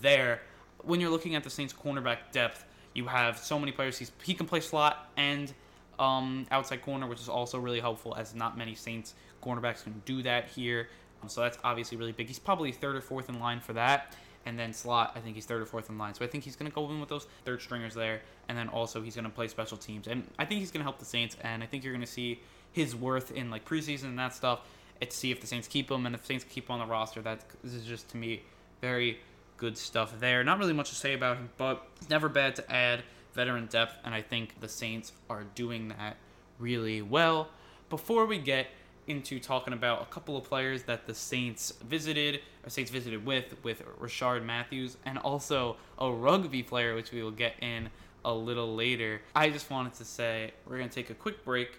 there 0.00 0.40
when 0.86 1.00
you're 1.00 1.10
looking 1.10 1.34
at 1.34 1.44
the 1.44 1.50
Saints 1.50 1.74
cornerback 1.74 2.18
depth, 2.32 2.64
you 2.94 3.06
have 3.06 3.38
so 3.38 3.58
many 3.58 3.72
players. 3.72 3.98
He's, 3.98 4.12
he 4.22 4.34
can 4.34 4.46
play 4.46 4.60
slot 4.60 5.10
and 5.16 5.52
um, 5.98 6.46
outside 6.50 6.82
corner, 6.82 7.06
which 7.06 7.20
is 7.20 7.28
also 7.28 7.58
really 7.58 7.80
helpful, 7.80 8.14
as 8.16 8.34
not 8.34 8.56
many 8.56 8.74
Saints 8.74 9.14
cornerbacks 9.42 9.82
can 9.82 10.00
do 10.04 10.22
that 10.22 10.48
here. 10.48 10.88
Um, 11.22 11.28
so 11.28 11.42
that's 11.42 11.58
obviously 11.64 11.96
really 11.96 12.12
big. 12.12 12.28
He's 12.28 12.38
probably 12.38 12.72
third 12.72 12.96
or 12.96 13.00
fourth 13.00 13.28
in 13.28 13.38
line 13.38 13.60
for 13.60 13.72
that. 13.74 14.14
And 14.46 14.56
then 14.56 14.72
slot, 14.72 15.12
I 15.16 15.18
think 15.18 15.34
he's 15.34 15.44
third 15.44 15.60
or 15.60 15.66
fourth 15.66 15.90
in 15.90 15.98
line. 15.98 16.14
So 16.14 16.24
I 16.24 16.28
think 16.28 16.44
he's 16.44 16.54
going 16.54 16.70
to 16.70 16.74
go 16.74 16.88
in 16.88 17.00
with 17.00 17.08
those 17.08 17.26
third 17.44 17.60
stringers 17.60 17.94
there. 17.94 18.20
And 18.48 18.56
then 18.56 18.68
also 18.68 19.02
he's 19.02 19.16
going 19.16 19.24
to 19.24 19.30
play 19.30 19.48
special 19.48 19.76
teams. 19.76 20.06
And 20.06 20.22
I 20.38 20.44
think 20.44 20.60
he's 20.60 20.70
going 20.70 20.80
to 20.80 20.84
help 20.84 21.00
the 21.00 21.04
Saints. 21.04 21.36
And 21.40 21.64
I 21.64 21.66
think 21.66 21.82
you're 21.82 21.92
going 21.92 22.04
to 22.04 22.10
see 22.10 22.40
his 22.76 22.94
worth 22.94 23.30
in 23.30 23.50
like 23.50 23.64
preseason 23.64 24.04
and 24.04 24.18
that 24.18 24.34
stuff. 24.34 24.60
To 25.00 25.10
see 25.10 25.30
if 25.30 25.40
the 25.40 25.46
Saints 25.46 25.66
keep 25.66 25.90
him 25.90 26.06
and 26.06 26.14
if 26.14 26.22
the 26.22 26.26
Saints 26.26 26.44
keep 26.48 26.68
him 26.68 26.74
on 26.74 26.78
the 26.78 26.86
roster. 26.86 27.20
That 27.20 27.40
is 27.64 27.84
just 27.84 28.08
to 28.10 28.16
me 28.16 28.42
very 28.80 29.18
good 29.56 29.78
stuff 29.78 30.20
there. 30.20 30.44
Not 30.44 30.58
really 30.58 30.72
much 30.72 30.90
to 30.90 30.94
say 30.94 31.14
about 31.14 31.38
him, 31.38 31.48
but 31.56 31.86
it's 31.96 32.10
never 32.10 32.28
bad 32.28 32.56
to 32.56 32.72
add 32.72 33.02
veteran 33.34 33.66
depth, 33.66 33.96
and 34.04 34.14
I 34.14 34.22
think 34.22 34.60
the 34.60 34.68
Saints 34.68 35.12
are 35.28 35.44
doing 35.54 35.88
that 35.88 36.16
really 36.58 37.02
well. 37.02 37.48
Before 37.90 38.26
we 38.26 38.38
get 38.38 38.66
into 39.06 39.38
talking 39.38 39.72
about 39.72 40.02
a 40.02 40.06
couple 40.06 40.36
of 40.36 40.44
players 40.44 40.82
that 40.84 41.06
the 41.06 41.14
Saints 41.14 41.72
visited, 41.86 42.40
or 42.64 42.70
Saints 42.70 42.90
visited 42.90 43.24
with, 43.24 43.54
with 43.62 43.82
Rishard 44.00 44.44
Matthews, 44.44 44.96
and 45.04 45.18
also 45.18 45.76
a 45.98 46.10
rugby 46.10 46.62
player, 46.62 46.94
which 46.94 47.12
we 47.12 47.22
will 47.22 47.30
get 47.30 47.54
in 47.62 47.88
a 48.24 48.32
little 48.32 48.74
later. 48.74 49.20
I 49.34 49.50
just 49.50 49.70
wanted 49.70 49.94
to 49.94 50.04
say 50.04 50.52
we're 50.66 50.78
going 50.78 50.88
to 50.88 50.94
take 50.94 51.10
a 51.10 51.14
quick 51.14 51.44
break. 51.44 51.78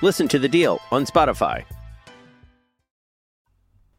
Listen 0.00 0.28
to 0.28 0.38
The 0.38 0.48
Deal 0.48 0.80
on 0.92 1.04
Spotify. 1.06 1.64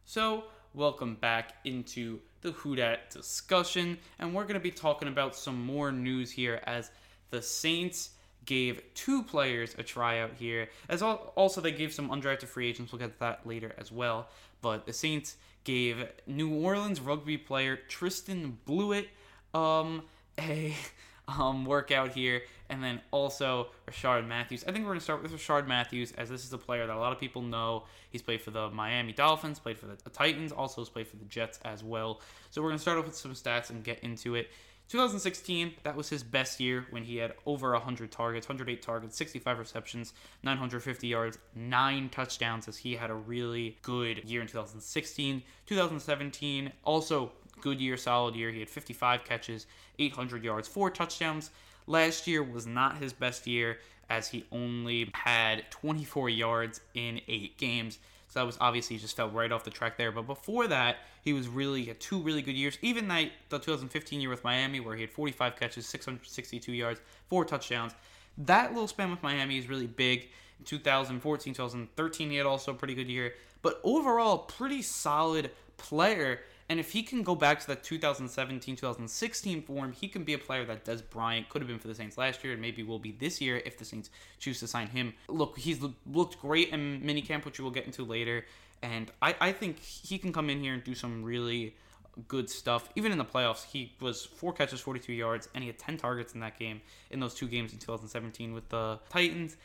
So, 0.06 0.44
welcome 0.72 1.16
back 1.16 1.56
into 1.66 2.20
the 2.40 2.52
Who 2.52 2.74
Dat 2.74 3.10
discussion, 3.10 3.98
and 4.18 4.34
we're 4.34 4.44
going 4.44 4.54
to 4.54 4.60
be 4.60 4.70
talking 4.70 5.08
about 5.08 5.36
some 5.36 5.62
more 5.62 5.92
news 5.92 6.30
here 6.30 6.62
as 6.64 6.90
the 7.28 7.42
Saints 7.42 8.12
gave 8.46 8.80
two 8.94 9.22
players 9.22 9.74
a 9.76 9.82
tryout 9.82 10.32
here. 10.32 10.70
As 10.88 11.02
al- 11.02 11.34
also 11.36 11.60
they 11.60 11.70
gave 11.70 11.92
some 11.92 12.08
undrafted 12.08 12.46
free 12.48 12.70
agents. 12.70 12.92
We'll 12.92 13.00
get 13.00 13.12
to 13.12 13.20
that 13.20 13.46
later 13.46 13.74
as 13.76 13.92
well. 13.92 14.28
But 14.62 14.86
the 14.86 14.94
Saints 14.94 15.36
gave 15.64 16.08
New 16.26 16.54
Orleans 16.54 17.02
rugby 17.02 17.36
player 17.36 17.76
Tristan 17.76 18.56
Blewett 18.64 19.08
um, 19.52 20.04
a 20.38 20.74
um, 21.38 21.64
workout 21.64 22.12
here. 22.12 22.42
And 22.68 22.82
then 22.84 23.00
also 23.10 23.68
Rishard 23.88 24.26
Matthews. 24.28 24.64
I 24.66 24.70
think 24.70 24.84
we're 24.84 24.90
going 24.90 25.00
to 25.00 25.04
start 25.04 25.22
with 25.22 25.32
Rishard 25.32 25.66
Matthews, 25.66 26.12
as 26.16 26.28
this 26.28 26.44
is 26.44 26.52
a 26.52 26.58
player 26.58 26.86
that 26.86 26.94
a 26.94 26.98
lot 26.98 27.12
of 27.12 27.18
people 27.18 27.42
know. 27.42 27.84
He's 28.10 28.22
played 28.22 28.40
for 28.40 28.52
the 28.52 28.70
Miami 28.70 29.12
Dolphins, 29.12 29.58
played 29.58 29.76
for 29.76 29.86
the 29.86 29.96
Titans, 30.10 30.52
also 30.52 30.80
has 30.80 30.88
played 30.88 31.08
for 31.08 31.16
the 31.16 31.24
Jets 31.24 31.58
as 31.64 31.82
well. 31.82 32.20
So 32.50 32.62
we're 32.62 32.68
going 32.68 32.78
to 32.78 32.82
start 32.82 32.98
off 32.98 33.06
with 33.06 33.16
some 33.16 33.32
stats 33.32 33.70
and 33.70 33.82
get 33.82 33.98
into 34.00 34.36
it. 34.36 34.50
2016, 34.90 35.74
that 35.84 35.94
was 35.94 36.08
his 36.08 36.24
best 36.24 36.58
year 36.58 36.84
when 36.90 37.04
he 37.04 37.16
had 37.16 37.34
over 37.46 37.70
100 37.74 38.10
targets, 38.10 38.48
108 38.48 38.82
targets, 38.82 39.16
65 39.16 39.60
receptions, 39.60 40.14
950 40.42 41.06
yards, 41.06 41.38
9 41.54 42.08
touchdowns, 42.08 42.66
as 42.66 42.76
he 42.76 42.96
had 42.96 43.08
a 43.08 43.14
really 43.14 43.78
good 43.82 44.28
year 44.28 44.40
in 44.40 44.48
2016. 44.48 45.44
2017, 45.66 46.72
also 46.82 47.30
good 47.60 47.80
year, 47.80 47.96
solid 47.96 48.34
year. 48.34 48.50
He 48.50 48.60
had 48.60 48.70
55 48.70 49.24
catches, 49.24 49.66
800 49.98 50.44
yards, 50.44 50.68
4 50.68 50.90
touchdowns. 50.90 51.50
Last 51.86 52.26
year 52.26 52.42
was 52.42 52.66
not 52.66 52.98
his 52.98 53.12
best 53.12 53.46
year 53.46 53.78
as 54.08 54.28
he 54.28 54.44
only 54.52 55.10
had 55.14 55.70
24 55.70 56.28
yards 56.28 56.80
in 56.94 57.20
8 57.28 57.56
games. 57.58 57.98
So 58.28 58.38
that 58.38 58.46
was 58.46 58.56
obviously 58.60 58.96
just 58.96 59.16
fell 59.16 59.28
right 59.28 59.50
off 59.50 59.64
the 59.64 59.70
track 59.70 59.96
there. 59.96 60.12
But 60.12 60.26
before 60.26 60.68
that, 60.68 60.98
he 61.22 61.32
was 61.32 61.48
really 61.48 61.84
had 61.84 61.98
two 61.98 62.20
really 62.20 62.42
good 62.42 62.54
years. 62.54 62.78
Even 62.80 63.08
that 63.08 63.30
the 63.48 63.58
2015 63.58 64.20
year 64.20 64.30
with 64.30 64.44
Miami, 64.44 64.78
where 64.78 64.94
he 64.94 65.02
had 65.02 65.10
45 65.10 65.56
catches, 65.56 65.86
662 65.86 66.72
yards, 66.72 67.00
four 67.28 67.44
touchdowns. 67.44 67.92
That 68.38 68.72
little 68.72 68.86
span 68.86 69.10
with 69.10 69.22
Miami 69.22 69.58
is 69.58 69.68
really 69.68 69.88
big. 69.88 70.28
2014, 70.64 71.54
2013, 71.54 72.30
he 72.30 72.36
had 72.36 72.46
also 72.46 72.70
a 72.70 72.74
pretty 72.74 72.94
good 72.94 73.08
year. 73.08 73.34
But 73.62 73.80
overall, 73.82 74.38
pretty 74.38 74.82
solid 74.82 75.50
player. 75.76 76.40
And 76.70 76.78
if 76.78 76.92
he 76.92 77.02
can 77.02 77.24
go 77.24 77.34
back 77.34 77.58
to 77.58 77.66
that 77.66 77.82
2017 77.82 78.76
2016 78.76 79.62
form, 79.62 79.92
he 79.92 80.06
can 80.06 80.22
be 80.22 80.34
a 80.34 80.38
player 80.38 80.64
that 80.66 80.84
Dez 80.84 81.02
Bryant 81.10 81.48
could 81.48 81.60
have 81.60 81.68
been 81.68 81.80
for 81.80 81.88
the 81.88 81.96
Saints 81.96 82.16
last 82.16 82.44
year 82.44 82.52
and 82.52 82.62
maybe 82.62 82.84
will 82.84 83.00
be 83.00 83.10
this 83.10 83.40
year 83.40 83.60
if 83.66 83.76
the 83.76 83.84
Saints 83.84 84.08
choose 84.38 84.60
to 84.60 84.68
sign 84.68 84.86
him. 84.86 85.12
Look, 85.26 85.58
he's 85.58 85.80
looked 86.06 86.40
great 86.40 86.68
in 86.68 87.00
minicamp, 87.00 87.44
which 87.44 87.58
we'll 87.58 87.72
get 87.72 87.86
into 87.86 88.04
later. 88.04 88.46
And 88.82 89.10
I, 89.20 89.34
I 89.40 89.52
think 89.52 89.80
he 89.80 90.16
can 90.16 90.32
come 90.32 90.48
in 90.48 90.60
here 90.60 90.72
and 90.72 90.84
do 90.84 90.94
some 90.94 91.24
really 91.24 91.74
good 92.28 92.48
stuff. 92.48 92.88
Even 92.94 93.10
in 93.10 93.18
the 93.18 93.24
playoffs, 93.24 93.64
he 93.64 93.92
was 94.00 94.24
four 94.24 94.52
catches, 94.52 94.80
42 94.80 95.12
yards, 95.12 95.48
and 95.56 95.64
he 95.64 95.68
had 95.68 95.78
10 95.78 95.96
targets 95.96 96.34
in 96.34 96.40
that 96.40 96.56
game 96.56 96.80
in 97.10 97.18
those 97.18 97.34
two 97.34 97.48
games 97.48 97.72
in 97.72 97.80
2017 97.80 98.54
with 98.54 98.68
the 98.68 99.00
Titans. 99.08 99.56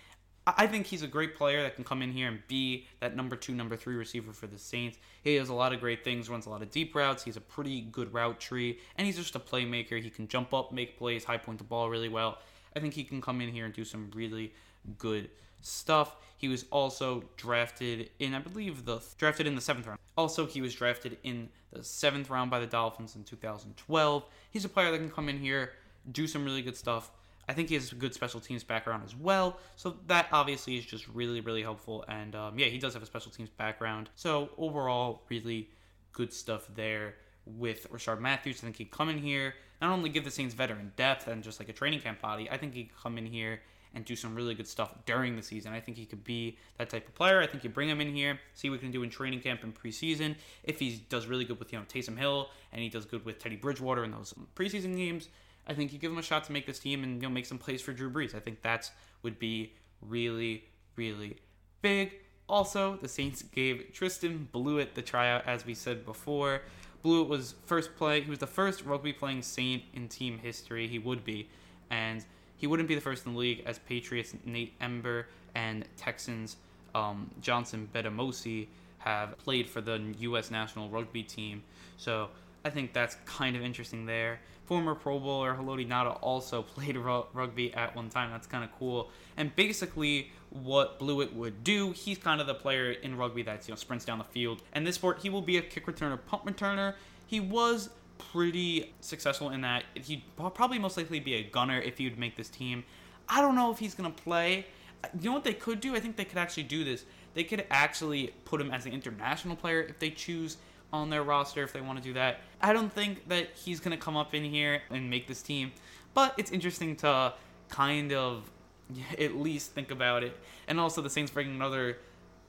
I 0.48 0.68
think 0.68 0.86
he's 0.86 1.02
a 1.02 1.08
great 1.08 1.36
player 1.36 1.64
that 1.64 1.74
can 1.74 1.84
come 1.84 2.04
in 2.04 2.12
here 2.12 2.28
and 2.28 2.40
be 2.48 2.86
that 3.00 3.16
number 3.16 3.36
two, 3.36 3.56
number 3.56 3.76
three 3.76 3.96
receiver 3.96 4.32
for 4.32 4.46
the 4.46 4.60
Saints. 4.60 5.00
He 5.24 5.34
has 5.36 5.50
a 5.50 5.56
lot 5.56 5.74
of 5.74 5.80
great 5.80 6.04
things, 6.04 6.30
runs 6.30 6.46
a 6.46 6.52
lot 6.52 6.62
of 6.62 6.70
deep 6.70 6.94
routes. 6.94 7.24
He's 7.24 7.36
a 7.36 7.42
pretty 7.42 7.82
good 7.82 8.14
route 8.14 8.40
tree, 8.40 8.78
and 8.96 9.08
he's 9.08 9.18
just 9.18 9.36
a 9.36 9.40
playmaker. 9.40 10.00
He 10.00 10.12
can 10.12 10.28
jump 10.28 10.54
up, 10.54 10.72
make 10.72 11.00
plays, 11.00 11.24
high 11.24 11.38
point 11.38 11.58
the 11.58 11.64
ball 11.64 11.90
really 11.90 12.10
well. 12.10 12.38
I 12.76 12.80
think 12.80 12.94
he 12.94 13.04
can 13.04 13.22
come 13.22 13.42
in 13.42 13.50
here 13.50 13.66
and 13.66 13.74
do 13.74 13.84
some 13.84 14.12
really 14.14 14.54
good 15.00 15.32
stuff. 15.62 16.16
He 16.38 16.48
was 16.48 16.66
also 16.70 17.24
drafted 17.38 18.12
in, 18.20 18.36
I 18.36 18.40
believe, 18.40 18.86
the 18.86 19.02
drafted 19.18 19.48
in 19.48 19.56
the 19.56 19.62
seventh 19.62 19.88
round. 19.88 20.00
Also, 20.16 20.46
he 20.46 20.62
was 20.62 20.76
drafted 20.76 21.18
in 21.24 21.50
the 21.72 21.84
seventh 21.84 22.30
round 22.30 22.52
by 22.52 22.60
the 22.60 22.68
Dolphins 22.68 23.16
in 23.16 23.24
2012. 23.24 24.26
He's 24.52 24.64
a 24.64 24.70
player 24.70 24.92
that 24.92 25.00
can 25.00 25.10
come 25.10 25.28
in 25.28 25.40
here, 25.40 25.72
do 26.12 26.28
some 26.28 26.46
really 26.46 26.62
good 26.62 26.78
stuff 26.78 27.10
I 27.48 27.54
think 27.54 27.70
he 27.70 27.76
has 27.76 27.92
a 27.92 27.96
good 27.96 28.14
special 28.14 28.40
teams 28.40 28.64
background 28.64 29.04
as 29.06 29.16
well. 29.16 29.58
So 29.76 29.98
that 30.08 30.28
obviously 30.32 30.78
is 30.78 30.86
just 30.86 31.08
really, 31.10 31.42
really 31.42 31.62
helpful. 31.62 32.04
And 32.08 32.36
um, 32.36 32.58
yeah, 32.58 32.68
he 32.68 32.78
does 32.78 32.94
have 32.94 33.04
a 33.04 33.06
special 33.06 33.32
teams 33.32 33.50
background. 33.50 34.10
So 34.16 34.50
overall, 34.58 35.22
really 35.30 35.70
good 36.12 36.34
stuff 36.34 36.68
there 36.74 37.16
with 37.46 37.92
Rishard 37.92 38.20
Matthews. 38.20 38.58
I 38.60 38.62
think 38.62 38.78
he'd 38.78 38.92
come 38.92 39.10
in 39.10 39.20
here, 39.20 39.54
not 39.82 39.92
only 39.92 40.10
give 40.10 40.24
the 40.24 40.32
Saints 40.32 40.54
veteran 40.54 40.92
depth 40.96 41.28
and 41.28 41.44
just 41.44 41.60
like 41.60 41.70
a 41.70 41.74
training 41.74 42.00
camp 42.00 42.22
body, 42.22 42.50
I 42.50 42.58
think 42.58 42.74
he'd 42.74 42.92
come 43.02 43.18
in 43.18 43.26
here 43.26 43.62
and 43.94 44.04
do 44.04 44.16
some 44.16 44.36
really 44.36 44.54
good 44.54 44.68
stuff 44.68 44.94
during 45.06 45.38
the 45.38 45.42
season. 45.42 45.72
I 45.72 45.80
think 45.80 45.98
he 45.98 46.06
could 46.06 46.24
be 46.24 46.58
that 46.78 46.90
type 46.90 47.08
of 47.08 47.16
player. 47.16 47.42
I 47.42 47.48
think 47.48 47.64
you 47.64 47.70
bring 47.70 47.88
him 47.88 48.02
in 48.02 48.14
here, 48.14 48.40
see 48.54 48.70
what 48.70 48.80
he 48.80 48.82
can 48.82 48.92
do 48.92 49.04
in 49.04 49.10
training 49.10 49.40
camp 49.40 49.64
and 49.64 49.74
preseason. 49.74 50.36
If 50.64 50.80
he 50.80 51.06
does 51.08 51.28
really 51.28 51.46
good 51.46 51.60
with, 51.60 51.72
you 51.72 51.80
know, 51.80 51.86
Taysom 51.86 52.18
Hill 52.18 52.50
and 52.74 52.82
he 52.82 52.90
does 52.90 53.06
good 53.06 53.24
with 53.24 53.40
Teddy 53.40 53.56
Bridgewater 53.56 54.04
in 54.04 54.12
those 54.12 54.34
preseason 54.54 54.98
games, 54.98 55.30
I 55.68 55.74
think 55.74 55.94
you 55.94 56.00
give 56.00 56.12
him 56.12 56.18
a 56.18 56.24
shot 56.24 56.44
to 56.46 56.52
make 56.52 56.66
this 56.66 56.80
team 56.80 57.04
and 57.04 57.22
you 57.22 57.28
know 57.28 57.34
make 57.34 57.46
some 57.46 57.58
plays 57.58 57.82
for 57.82 57.94
Drew 57.94 58.10
Brees. 58.10 58.36
I 58.36 58.40
think 58.40 58.62
that's 58.62 58.92
would 59.24 59.40
be 59.40 59.74
really 60.02 60.66
really 60.96 61.38
big. 61.82 62.14
Also, 62.48 62.98
the 63.02 63.08
Saints 63.08 63.42
gave 63.42 63.92
Tristan 63.94 64.48
Blewett 64.52 64.94
the 64.94 65.02
tryout 65.02 65.48
as 65.48 65.66
we 65.66 65.74
said 65.74 66.06
before. 66.06 66.62
Blewett 67.02 67.28
was 67.28 67.56
first 67.66 67.96
play. 67.96 68.22
He 68.22 68.30
was 68.30 68.40
the 68.40 68.48
first 68.48 68.84
rugby 68.84 69.14
playing 69.14 69.42
Saint 69.42 69.84
in 69.94 70.08
team 70.08 70.40
history. 70.40 70.88
He 70.88 71.00
would 71.00 71.24
be, 71.24 71.50
and 71.90 72.26
he 72.58 72.68
wouldn't 72.68 72.88
be 72.88 72.96
the 72.96 73.02
first 73.02 73.26
in 73.26 73.34
the 73.34 73.40
league 73.40 73.64
as 73.66 73.80
Patriots 73.80 74.34
Nate 74.46 74.74
Ebner 74.82 75.28
and 75.54 75.86
Texans 75.98 76.58
um, 76.96 77.30
Johnson 77.42 77.90
Bademosi 77.94 78.68
have 79.00 79.38
played 79.38 79.70
for 79.70 79.82
the 79.82 80.02
U.S. 80.20 80.50
national 80.50 80.90
rugby 80.90 81.22
team. 81.22 81.62
So 81.98 82.30
I 82.66 82.72
think 82.72 82.94
that's 82.94 83.16
kind 83.26 83.56
of 83.56 83.62
interesting 83.62 84.08
there. 84.08 84.40
Former 84.66 84.96
Pro 84.96 85.20
Bowler 85.20 85.54
Haloti 85.54 85.88
Ngata 85.88 86.18
also 86.22 86.62
played 86.76 86.98
rugby 86.98 87.72
at 87.76 87.96
one 87.96 88.10
time. 88.10 88.32
That's 88.32 88.48
kind 88.48 88.64
of 88.64 88.72
cool. 88.78 89.12
And 89.38 89.56
basically, 89.56 90.32
what 90.50 90.98
Blewett 90.98 91.34
would 91.36 91.64
do, 91.64 91.92
he's 91.92 92.18
kind 92.18 92.42
of 92.42 92.48
the 92.48 92.56
player 92.56 92.92
in 92.92 93.16
rugby 93.16 93.44
that 93.44 93.68
you 93.68 93.72
know 93.72 93.76
sprints 93.76 94.04
down 94.04 94.18
the 94.18 94.24
field. 94.24 94.64
And 94.74 94.86
this 94.86 94.96
sport, 94.96 95.20
he 95.22 95.30
will 95.30 95.44
be 95.44 95.58
a 95.58 95.62
kick 95.62 95.86
returner, 95.86 96.18
punt 96.26 96.44
returner. 96.46 96.96
He 97.28 97.40
was 97.40 97.90
pretty 98.18 98.94
successful 99.00 99.52
in 99.52 99.62
that. 99.62 99.84
He'd 99.94 100.24
probably 100.36 100.80
most 100.80 100.98
likely 100.98 101.20
be 101.20 101.36
a 101.36 101.44
gunner 101.44 101.80
if 101.80 102.00
he 102.00 102.10
would 102.10 102.18
make 102.18 102.36
this 102.36 102.50
team. 102.50 102.84
I 103.30 103.42
don't 103.42 103.56
know 103.56 103.72
if 103.72 103.78
he's 103.78 103.94
gonna 103.94 104.10
play. 104.10 104.66
Uh, 105.04 105.10
you 105.20 105.30
know 105.30 105.34
what 105.36 105.44
they 105.44 105.54
could 105.54 105.80
do? 105.80 105.96
I 105.96 106.00
think 106.00 106.16
they 106.16 106.26
could 106.26 106.40
actually 106.40 106.64
do 106.64 106.84
this. 106.84 107.06
They 107.36 107.44
could 107.44 107.66
actually 107.70 108.34
put 108.46 108.60
him 108.60 108.72
as 108.72 108.88
an 108.88 108.94
international 108.94 109.56
player 109.56 109.82
if 109.82 110.00
they 110.00 110.10
choose 110.10 110.58
on 110.94 111.10
their 111.10 111.24
roster 111.24 111.64
if 111.64 111.74
they 111.74 111.82
want 111.82 111.98
to 111.98 112.04
do 112.04 112.14
that. 112.14 112.40
I 112.62 112.74
don't 112.74 112.92
think 112.92 113.28
that 113.30 113.50
he's 113.56 113.80
going 113.80 113.98
to 113.98 114.04
come 114.04 114.16
up 114.16 114.34
in 114.34 114.44
here 114.44 114.82
and 114.90 115.10
make 115.10 115.28
this 115.28 115.42
team, 115.42 115.72
but 116.14 116.34
it's 116.38 116.52
interesting 116.52 116.96
to 116.98 117.34
kind 117.70 118.14
of 118.14 118.50
at 119.20 119.36
least 119.36 119.72
think 119.72 119.92
about 119.92 120.24
it. 120.24 120.38
And 120.68 120.80
also, 120.80 121.02
the 121.02 121.10
Saints 121.10 121.32
bringing 121.32 121.62
other 121.62 121.98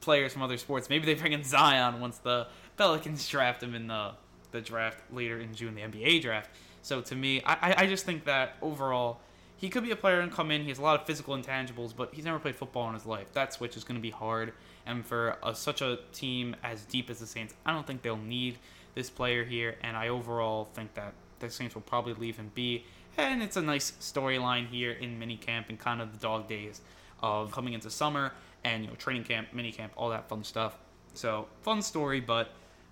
players 0.01 0.33
from 0.33 0.43
other 0.43 0.57
sports. 0.57 0.89
Maybe 0.89 1.07
they 1.07 1.15
bring 1.15 1.33
in 1.33 1.43
Zion 1.43 2.01
once 2.01 2.19
the 2.19 2.47
Pelicans 2.77 3.29
draft 3.31 3.63
him 3.63 3.75
in 3.75 3.89
the, 3.89 4.13
the 4.53 4.61
draft 4.61 4.99
later 5.13 5.39
in 5.41 5.55
June, 5.55 5.75
the 5.75 5.83
NBA 5.83 6.23
draft. 6.23 6.51
So 6.83 7.01
to 7.01 7.17
me, 7.17 7.43
I, 7.45 7.83
I 7.83 7.87
just 7.87 8.07
think 8.07 8.25
that 8.27 8.55
overall, 8.63 9.21
he 9.57 9.69
could 9.69 9.83
be 9.83 9.91
a 9.91 9.97
player 9.97 10.21
and 10.21 10.31
come 10.31 10.51
in. 10.51 10.63
He 10.63 10.69
has 10.69 10.79
a 10.79 10.83
lot 10.83 11.01
of 11.01 11.07
physical 11.07 11.37
intangibles, 11.37 11.97
but 11.97 12.15
he's 12.15 12.25
never 12.25 12.39
played 12.39 12.55
football 12.55 12.87
in 12.89 12.95
his 12.95 13.07
life. 13.07 13.33
That 13.33 13.53
switch 13.53 13.77
is 13.77 13.83
going 13.83 13.97
to 13.97 14.03
be 14.03 14.11
hard. 14.11 14.53
And 14.87 15.05
for 15.05 15.37
a, 15.43 15.55
such 15.55 15.83
a 15.83 15.99
team 16.13 16.55
as 16.63 16.85
deep 16.85 17.11
as 17.11 17.21
the 17.21 17.27
Saints, 17.27 17.55
I 17.65 17.73
don't 17.73 17.87
think 17.87 18.03
they'll 18.03 18.17
need 18.17 18.59
this 18.95 19.11
player 19.11 19.45
here. 19.45 19.77
And 19.83 19.97
I 19.97 20.09
overall 20.09 20.67
think 20.75 20.95
that 20.95 21.13
the 21.39 21.51
Saints 21.51 21.75
will 21.75 21.83
probably 21.83 22.15
leave 22.15 22.37
him 22.37 22.51
be. 22.55 22.85
And 23.19 23.43
it's 23.43 23.57
a 23.57 23.63
nice 23.63 23.93
storyline 23.93 24.69
here 24.69 24.93
in 24.93 25.19
minicamp 25.19 25.69
and 25.69 25.79
kind 25.79 26.01
of 26.01 26.13
the 26.13 26.19
dog 26.19 26.49
days 26.49 26.81
of 27.23 27.51
coming 27.51 27.73
into 27.73 27.91
summer 27.91 28.33
and 28.65 28.85
you 28.85 28.91
know 28.91 28.97
training 28.97 29.25
camp, 29.25 29.49
minicamp, 29.55 29.91
all 29.97 30.11
that 30.11 30.29
fun 30.29 30.45
stuff. 30.45 30.79
So 31.15 31.47
fun 31.63 31.81
story, 31.81 32.21
but 32.21 32.51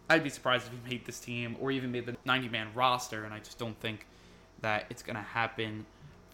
I'd 0.08 0.24
be 0.24 0.30
surprised 0.30 0.66
if 0.66 0.72
he 0.72 0.90
made 0.90 1.04
this 1.04 1.20
team 1.20 1.56
or 1.60 1.70
even 1.70 1.92
made 1.92 2.06
the 2.06 2.16
90-man 2.26 2.68
roster. 2.74 3.24
And 3.24 3.34
I 3.34 3.38
just 3.38 3.58
don't 3.58 3.78
think 3.80 4.06
that 4.60 4.86
it's 4.88 5.02
gonna 5.02 5.22
happen 5.22 5.84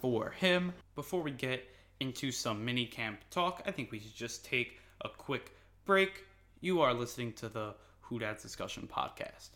for 0.01 0.31
him. 0.31 0.73
Before 0.95 1.21
we 1.21 1.31
get 1.33 1.65
into 2.01 2.31
some 2.33 2.65
minicamp 2.67 3.17
talk, 3.31 3.63
I 3.67 3.71
think 3.71 3.91
we 3.91 3.99
should 3.99 4.15
just 4.15 4.45
take 4.45 4.81
a 5.03 5.09
quick 5.09 5.53
break. 5.85 6.25
You 6.61 6.81
are 6.83 6.93
listening 6.93 7.33
to 7.35 7.49
the 7.49 7.75
Who 8.03 8.19
Dats 8.19 8.43
Discussion 8.43 8.89
podcast. 8.93 9.51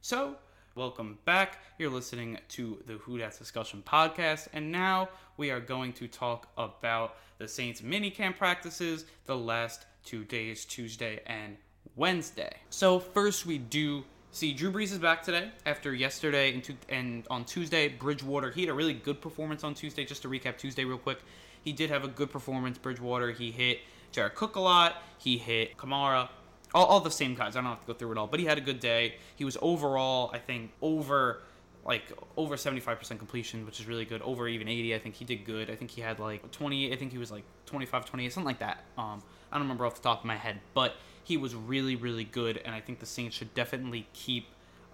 So, 0.00 0.36
welcome 0.74 1.18
back. 1.24 1.58
You're 1.78 1.90
listening 1.90 2.38
to 2.50 2.82
the 2.86 2.94
Who 2.94 3.18
Dats 3.18 3.38
Discussion 3.38 3.82
podcast, 3.86 4.48
and 4.52 4.72
now 4.72 5.08
we 5.36 5.50
are 5.50 5.60
going 5.60 5.92
to 5.94 6.08
talk 6.08 6.48
about 6.56 7.16
the 7.38 7.46
Saints 7.46 7.80
minicamp 7.80 8.38
practices 8.38 9.04
the 9.26 9.36
last 9.36 9.86
two 10.04 10.24
days, 10.24 10.64
Tuesday 10.64 11.20
and 11.26 11.56
Wednesday. 11.94 12.52
So, 12.70 12.98
first, 12.98 13.46
we 13.46 13.58
do 13.58 14.04
see 14.32 14.52
Drew 14.52 14.72
Brees 14.72 14.92
is 14.92 14.98
back 14.98 15.22
today 15.22 15.50
after 15.64 15.94
yesterday 15.94 16.52
and, 16.52 16.64
to, 16.64 16.74
and 16.88 17.24
on 17.30 17.44
Tuesday, 17.44 17.88
Bridgewater. 17.88 18.50
He 18.50 18.62
had 18.62 18.70
a 18.70 18.74
really 18.74 18.94
good 18.94 19.20
performance 19.20 19.62
on 19.62 19.74
Tuesday. 19.74 20.04
Just 20.04 20.22
to 20.22 20.28
recap 20.28 20.58
Tuesday 20.58 20.84
real 20.84 20.98
quick, 20.98 21.18
he 21.62 21.72
did 21.72 21.88
have 21.90 22.04
a 22.04 22.08
good 22.08 22.30
performance. 22.30 22.78
Bridgewater, 22.78 23.30
he 23.30 23.50
hit 23.50 23.78
Jared 24.16 24.34
Cook 24.34 24.56
a 24.56 24.60
lot. 24.60 25.02
He 25.18 25.36
hit 25.36 25.76
Kamara. 25.76 26.30
All, 26.74 26.86
all 26.86 27.00
the 27.00 27.10
same 27.10 27.34
guys. 27.34 27.54
I 27.54 27.60
don't 27.60 27.68
have 27.68 27.82
to 27.82 27.86
go 27.86 27.92
through 27.92 28.12
it 28.12 28.18
all, 28.18 28.26
but 28.26 28.40
he 28.40 28.46
had 28.46 28.56
a 28.56 28.62
good 28.62 28.80
day. 28.80 29.16
He 29.36 29.44
was 29.44 29.58
overall, 29.60 30.30
I 30.32 30.38
think, 30.38 30.72
over 30.80 31.42
like 31.84 32.10
over 32.36 32.56
75% 32.56 33.18
completion, 33.18 33.66
which 33.66 33.78
is 33.78 33.86
really 33.86 34.06
good. 34.06 34.22
Over 34.22 34.48
even 34.48 34.68
80, 34.68 34.94
I 34.94 34.98
think 34.98 35.14
he 35.16 35.24
did 35.26 35.44
good. 35.44 35.70
I 35.70 35.76
think 35.76 35.90
he 35.90 36.00
had 36.00 36.18
like 36.18 36.50
20, 36.50 36.92
I 36.92 36.96
think 36.96 37.12
he 37.12 37.18
was 37.18 37.30
like 37.30 37.44
25, 37.66 38.06
28, 38.06 38.32
something 38.32 38.46
like 38.46 38.58
that. 38.58 38.84
Um, 38.98 39.22
I 39.52 39.56
don't 39.56 39.62
remember 39.62 39.84
off 39.86 39.94
the 39.96 40.02
top 40.02 40.20
of 40.20 40.24
my 40.24 40.36
head, 40.36 40.60
but 40.72 40.96
he 41.22 41.36
was 41.36 41.54
really, 41.54 41.94
really 41.94 42.24
good, 42.24 42.60
and 42.64 42.74
I 42.74 42.80
think 42.80 42.98
the 42.98 43.06
Saints 43.06 43.36
should 43.36 43.54
definitely 43.54 44.08
keep 44.14 44.46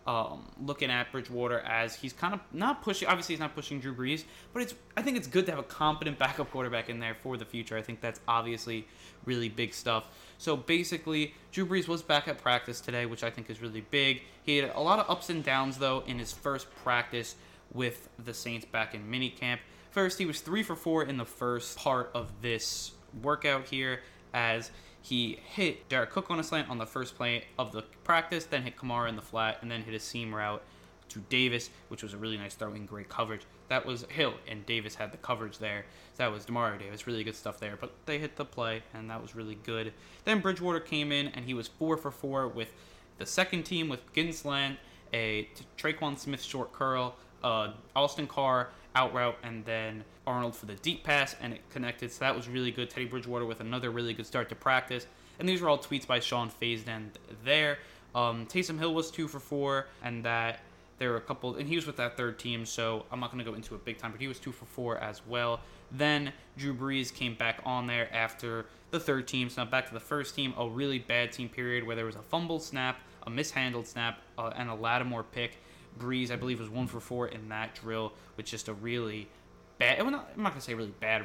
um, 0.07 0.49
looking 0.61 0.91
at 0.91 1.13
Bridgewater 1.13 1.61
as 1.61 1.95
he's 1.95 2.13
kind 2.13 2.35
of 2.35 2.41
not 2.53 2.83
pushing. 2.83 3.09
Obviously, 3.09 3.35
he's 3.35 3.41
not 3.41 3.55
pushing 3.55 3.81
Drew 3.81 3.95
Brees, 3.95 4.25
but 4.53 4.63
it's. 4.63 4.75
I 4.97 5.03
think 5.03 5.17
it's 5.17 5.29
good 5.29 5.47
to 5.47 5.53
have 5.53 5.59
a 5.59 5.65
competent 5.65 6.19
backup 6.19 6.51
quarterback 6.51 6.89
in 6.89 6.99
there 6.99 7.15
for 7.15 7.37
the 7.37 7.45
future. 7.45 7.77
I 7.77 7.83
think 7.83 8.01
that's 8.01 8.21
obviously 8.27 8.87
really 9.25 9.49
big 9.49 9.73
stuff. 9.75 10.09
So 10.39 10.57
basically, 10.57 11.35
Drew 11.53 11.67
Brees 11.67 11.87
was 11.87 12.03
back 12.03 12.27
at 12.29 12.39
practice 12.39 12.81
today, 12.81 13.07
which 13.07 13.23
I 13.23 13.31
think 13.31 13.49
is 13.49 13.63
really 13.63 13.83
big. 13.83 14.23
He 14.43 14.59
had 14.59 14.73
a 14.75 14.81
lot 14.81 14.99
of 14.99 15.09
ups 15.09 15.31
and 15.31 15.45
downs 15.45 15.79
though 15.79 16.03
in 16.07 16.19
his 16.19 16.33
first 16.33 16.67
practice 16.83 17.37
with 17.73 18.09
the 18.25 18.35
Saints 18.35 18.67
back 18.67 18.95
in 18.95 19.09
minicamp. 19.09 19.59
First, 19.91 20.19
he 20.19 20.27
was 20.27 20.41
three 20.41 20.63
for 20.63 20.75
four 20.75 21.05
in 21.05 21.17
the 21.17 21.25
first 21.25 21.77
part 21.79 22.11
of 22.15 22.31
this 22.41 22.93
workout 23.23 23.67
here, 23.67 24.01
as 24.33 24.71
he 25.03 25.39
hit 25.45 25.89
Jared 25.89 26.11
Cook 26.11 26.31
on 26.31 26.39
a 26.39 26.45
slant 26.45 26.71
on 26.71 26.79
the 26.79 26.87
first 26.87 27.17
play 27.17 27.45
of 27.59 27.73
the 27.73 27.83
practice, 28.05 28.45
then 28.45 28.63
hit 28.63 28.77
Kamara 28.77 29.09
in 29.09 29.17
the 29.17 29.23
flat, 29.23 29.59
and 29.61 29.71
then 29.71 29.83
hit 29.83 29.95
a 29.95 30.01
seam 30.01 30.35
route 30.35 30.63
to 31.09 31.19
Davis, 31.29 31.71
which 31.89 32.03
was 32.03 32.15
a 32.15 32.17
really 32.17 32.39
nice 32.39 32.55
throw 32.55 32.73
in 32.73 32.87
great 32.87 33.09
coverage. 33.09 33.43
That 33.69 33.85
was 33.85 34.07
Hill, 34.09 34.35
and 34.49 34.65
Davis 34.65 34.95
had 34.95 35.13
the 35.13 35.19
coverage 35.19 35.59
there. 35.59 35.85
So 36.15 36.23
that 36.23 36.33
was 36.33 36.47
Demario 36.47 36.79
Davis. 36.79 37.07
Really 37.07 37.25
good 37.25 37.37
stuff 37.37 37.59
there. 37.61 37.77
But 37.79 37.93
they 38.07 38.19
hit 38.19 38.37
the 38.37 38.45
play, 38.45 38.83
and 38.95 39.11
that 39.11 39.21
was 39.21 39.35
really 39.35 39.57
good. 39.65 39.93
Then 40.25 40.41
Bridgewater 40.41 40.81
came 40.81 41.13
in, 41.13 41.29
and 41.29 41.45
he 41.45 41.53
was 41.53 41.69
four 41.69 41.97
for 41.97 42.11
four 42.11 42.49
with 42.49 42.73
the 43.19 43.27
second 43.27 43.65
team 43.65 43.89
with 43.89 44.01
Ginsland, 44.15 44.77
a 45.13 45.49
Tre'Quan 45.77 46.19
Smith 46.19 46.43
short 46.43 46.73
curl, 46.73 47.17
uh, 47.43 47.73
Austin 47.95 48.27
Carr 48.27 48.71
out 48.95 49.15
route, 49.15 49.37
and 49.43 49.65
then 49.65 50.05
Arnold 50.27 50.55
for 50.55 50.67
the 50.67 50.75
deep 50.75 51.05
pass, 51.05 51.35
and 51.41 51.53
it 51.53 51.61
connected. 51.71 52.13
So 52.13 52.21
that 52.21 52.35
was 52.35 52.49
really 52.49 52.71
good. 52.71 52.91
Teddy 52.91 53.07
Bridgewater 53.07 53.47
with 53.47 53.61
another 53.61 53.91
really 53.91 54.15
good 54.15 54.27
start 54.27 54.49
to 54.51 54.55
practice. 54.55 55.07
And 55.39 55.49
these 55.49 55.61
were 55.61 55.69
all 55.69 55.79
tweets 55.79 56.07
by 56.07 56.21
Sean 56.21 56.51
Fazende 56.51 57.11
there. 57.45 57.79
Um, 58.15 58.47
Taysom 58.47 58.79
Hill 58.79 58.95
was 58.95 59.11
two 59.11 59.29
for 59.29 59.41
four, 59.41 59.87
and 60.03 60.25
that 60.25 60.61
there 60.99 61.11
were 61.11 61.17
a 61.17 61.23
couple, 61.23 61.57
and 61.57 61.69
he 61.69 61.77
was 61.77 61.87
with 61.87 61.97
that 61.97 62.17
third 62.17 62.39
team, 62.39 62.65
so 62.67 63.07
I'm 63.11 63.19
not 63.19 63.33
going 63.33 63.45
to 63.45 63.51
go 63.51 63.57
into 63.57 63.75
it 63.75 63.85
big 63.85 63.99
time, 63.99 64.13
but 64.13 64.21
he 64.21 64.29
was 64.29 64.39
two 64.39 64.53
for 64.53 64.67
four 64.67 64.99
as 64.99 65.23
well. 65.27 65.61
Then 65.91 66.33
Drew 66.57 66.75
Brees 66.75 67.13
came 67.13 67.35
back 67.35 67.61
on 67.65 67.87
there 67.87 68.13
after 68.15 68.67
the 68.91 69.01
third 69.01 69.27
team. 69.27 69.49
So 69.51 69.65
now 69.65 69.71
back 69.71 69.89
to 69.89 69.95
the 69.95 70.01
first 70.01 70.35
team, 70.37 70.55
a 70.57 70.69
really 70.69 70.99
bad 70.99 71.33
team 71.33 71.49
period 71.49 71.85
where 71.85 71.97
there 71.97 72.07
was 72.07 72.17
a 72.17 72.23
fumble 72.23 72.61
snap, 72.61 73.01
a 73.27 73.31
mishandled 73.31 73.87
snap, 73.87 74.21
uh, 74.39 74.53
and 74.57 74.71
a 74.71 74.75
Lattimore 74.75 75.25
pick. 75.25 75.59
Brees, 75.99 76.31
I 76.31 76.37
believe, 76.37 76.61
was 76.61 76.69
one 76.69 76.87
for 76.87 77.01
four 77.01 77.29
in 77.29 77.49
that 77.49 77.75
drill, 77.75 78.13
with 78.37 78.47
just 78.47 78.69
a 78.69 78.75
really 78.75 79.29
bad. 79.79 79.99
I'm 80.01 80.11
not, 80.11 80.31
I'm 80.37 80.43
not 80.43 80.51
gonna 80.51 80.61
say 80.61 80.75
really 80.75 80.95
bad. 81.01 81.25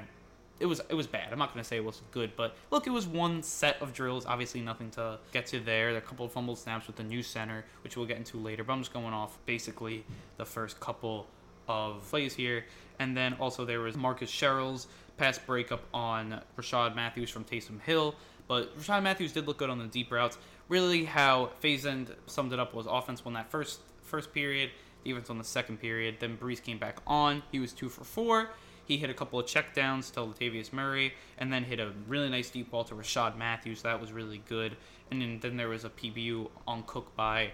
It 0.59 0.65
was 0.65 0.81
it 0.89 0.95
was 0.95 1.07
bad. 1.07 1.31
I'm 1.31 1.39
not 1.39 1.53
gonna 1.53 1.63
say 1.63 1.77
it 1.77 1.85
was 1.85 2.01
good, 2.11 2.31
but 2.35 2.55
look, 2.71 2.87
it 2.87 2.89
was 2.89 3.05
one 3.07 3.43
set 3.43 3.81
of 3.81 3.93
drills. 3.93 4.25
Obviously, 4.25 4.61
nothing 4.61 4.89
to 4.91 5.19
get 5.31 5.45
to 5.47 5.59
there. 5.59 5.91
There 5.91 5.97
a 5.97 6.01
couple 6.01 6.25
of 6.25 6.31
fumble 6.31 6.55
snaps 6.55 6.87
with 6.87 6.95
the 6.95 7.03
new 7.03 7.21
center, 7.21 7.63
which 7.83 7.95
we'll 7.95 8.07
get 8.07 8.17
into 8.17 8.37
later. 8.37 8.63
But 8.63 8.73
I'm 8.73 8.79
just 8.79 8.93
going 8.93 9.13
off 9.13 9.37
basically 9.45 10.03
the 10.37 10.45
first 10.45 10.79
couple 10.79 11.27
of 11.67 12.07
plays 12.09 12.33
here, 12.33 12.65
and 12.99 13.15
then 13.15 13.33
also 13.39 13.65
there 13.65 13.81
was 13.81 13.95
Marcus 13.95 14.31
Sherels's 14.31 14.87
pass 15.17 15.37
breakup 15.37 15.83
on 15.93 16.41
Rashad 16.57 16.95
Matthews 16.95 17.29
from 17.29 17.43
Taysom 17.43 17.81
Hill. 17.81 18.15
But 18.47 18.77
Rashad 18.79 19.03
Matthews 19.03 19.33
did 19.33 19.45
look 19.45 19.57
good 19.57 19.69
on 19.69 19.77
the 19.77 19.87
deep 19.87 20.11
routes. 20.11 20.37
Really, 20.69 21.05
how 21.05 21.51
Fazende 21.61 22.15
summed 22.27 22.53
it 22.53 22.59
up 22.59 22.73
was 22.73 22.87
offense 22.87 23.23
won 23.23 23.33
that 23.33 23.49
first 23.51 23.79
first 24.07 24.33
period, 24.33 24.71
defense 25.03 25.29
on 25.29 25.37
the 25.37 25.43
second 25.43 25.79
period. 25.79 26.17
Then 26.19 26.37
Brees 26.37 26.61
came 26.61 26.77
back 26.77 26.99
on. 27.05 27.43
He 27.51 27.59
was 27.59 27.73
two 27.73 27.89
for 27.89 28.03
four. 28.03 28.49
He 28.85 28.97
hit 28.97 29.09
a 29.09 29.13
couple 29.13 29.37
of 29.37 29.45
checkdowns 29.45 30.13
to 30.13 30.21
Latavius 30.21 30.71
Murray, 30.71 31.13
and 31.37 31.51
then 31.51 31.65
hit 31.65 31.79
a 31.79 31.91
really 32.07 32.29
nice 32.29 32.49
deep 32.49 32.71
ball 32.71 32.85
to 32.85 32.95
Rashad 32.95 33.37
Matthews. 33.37 33.81
That 33.81 33.99
was 33.99 34.13
really 34.13 34.41
good. 34.47 34.77
And 35.11 35.21
then, 35.21 35.39
then 35.41 35.57
there 35.57 35.67
was 35.67 35.83
a 35.83 35.89
PBU 35.89 36.49
on 36.65 36.83
Cook 36.83 37.13
by 37.15 37.51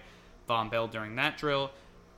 Vonn 0.48 0.70
Bell 0.70 0.86
during 0.86 1.16
that 1.16 1.36
drill. 1.36 1.72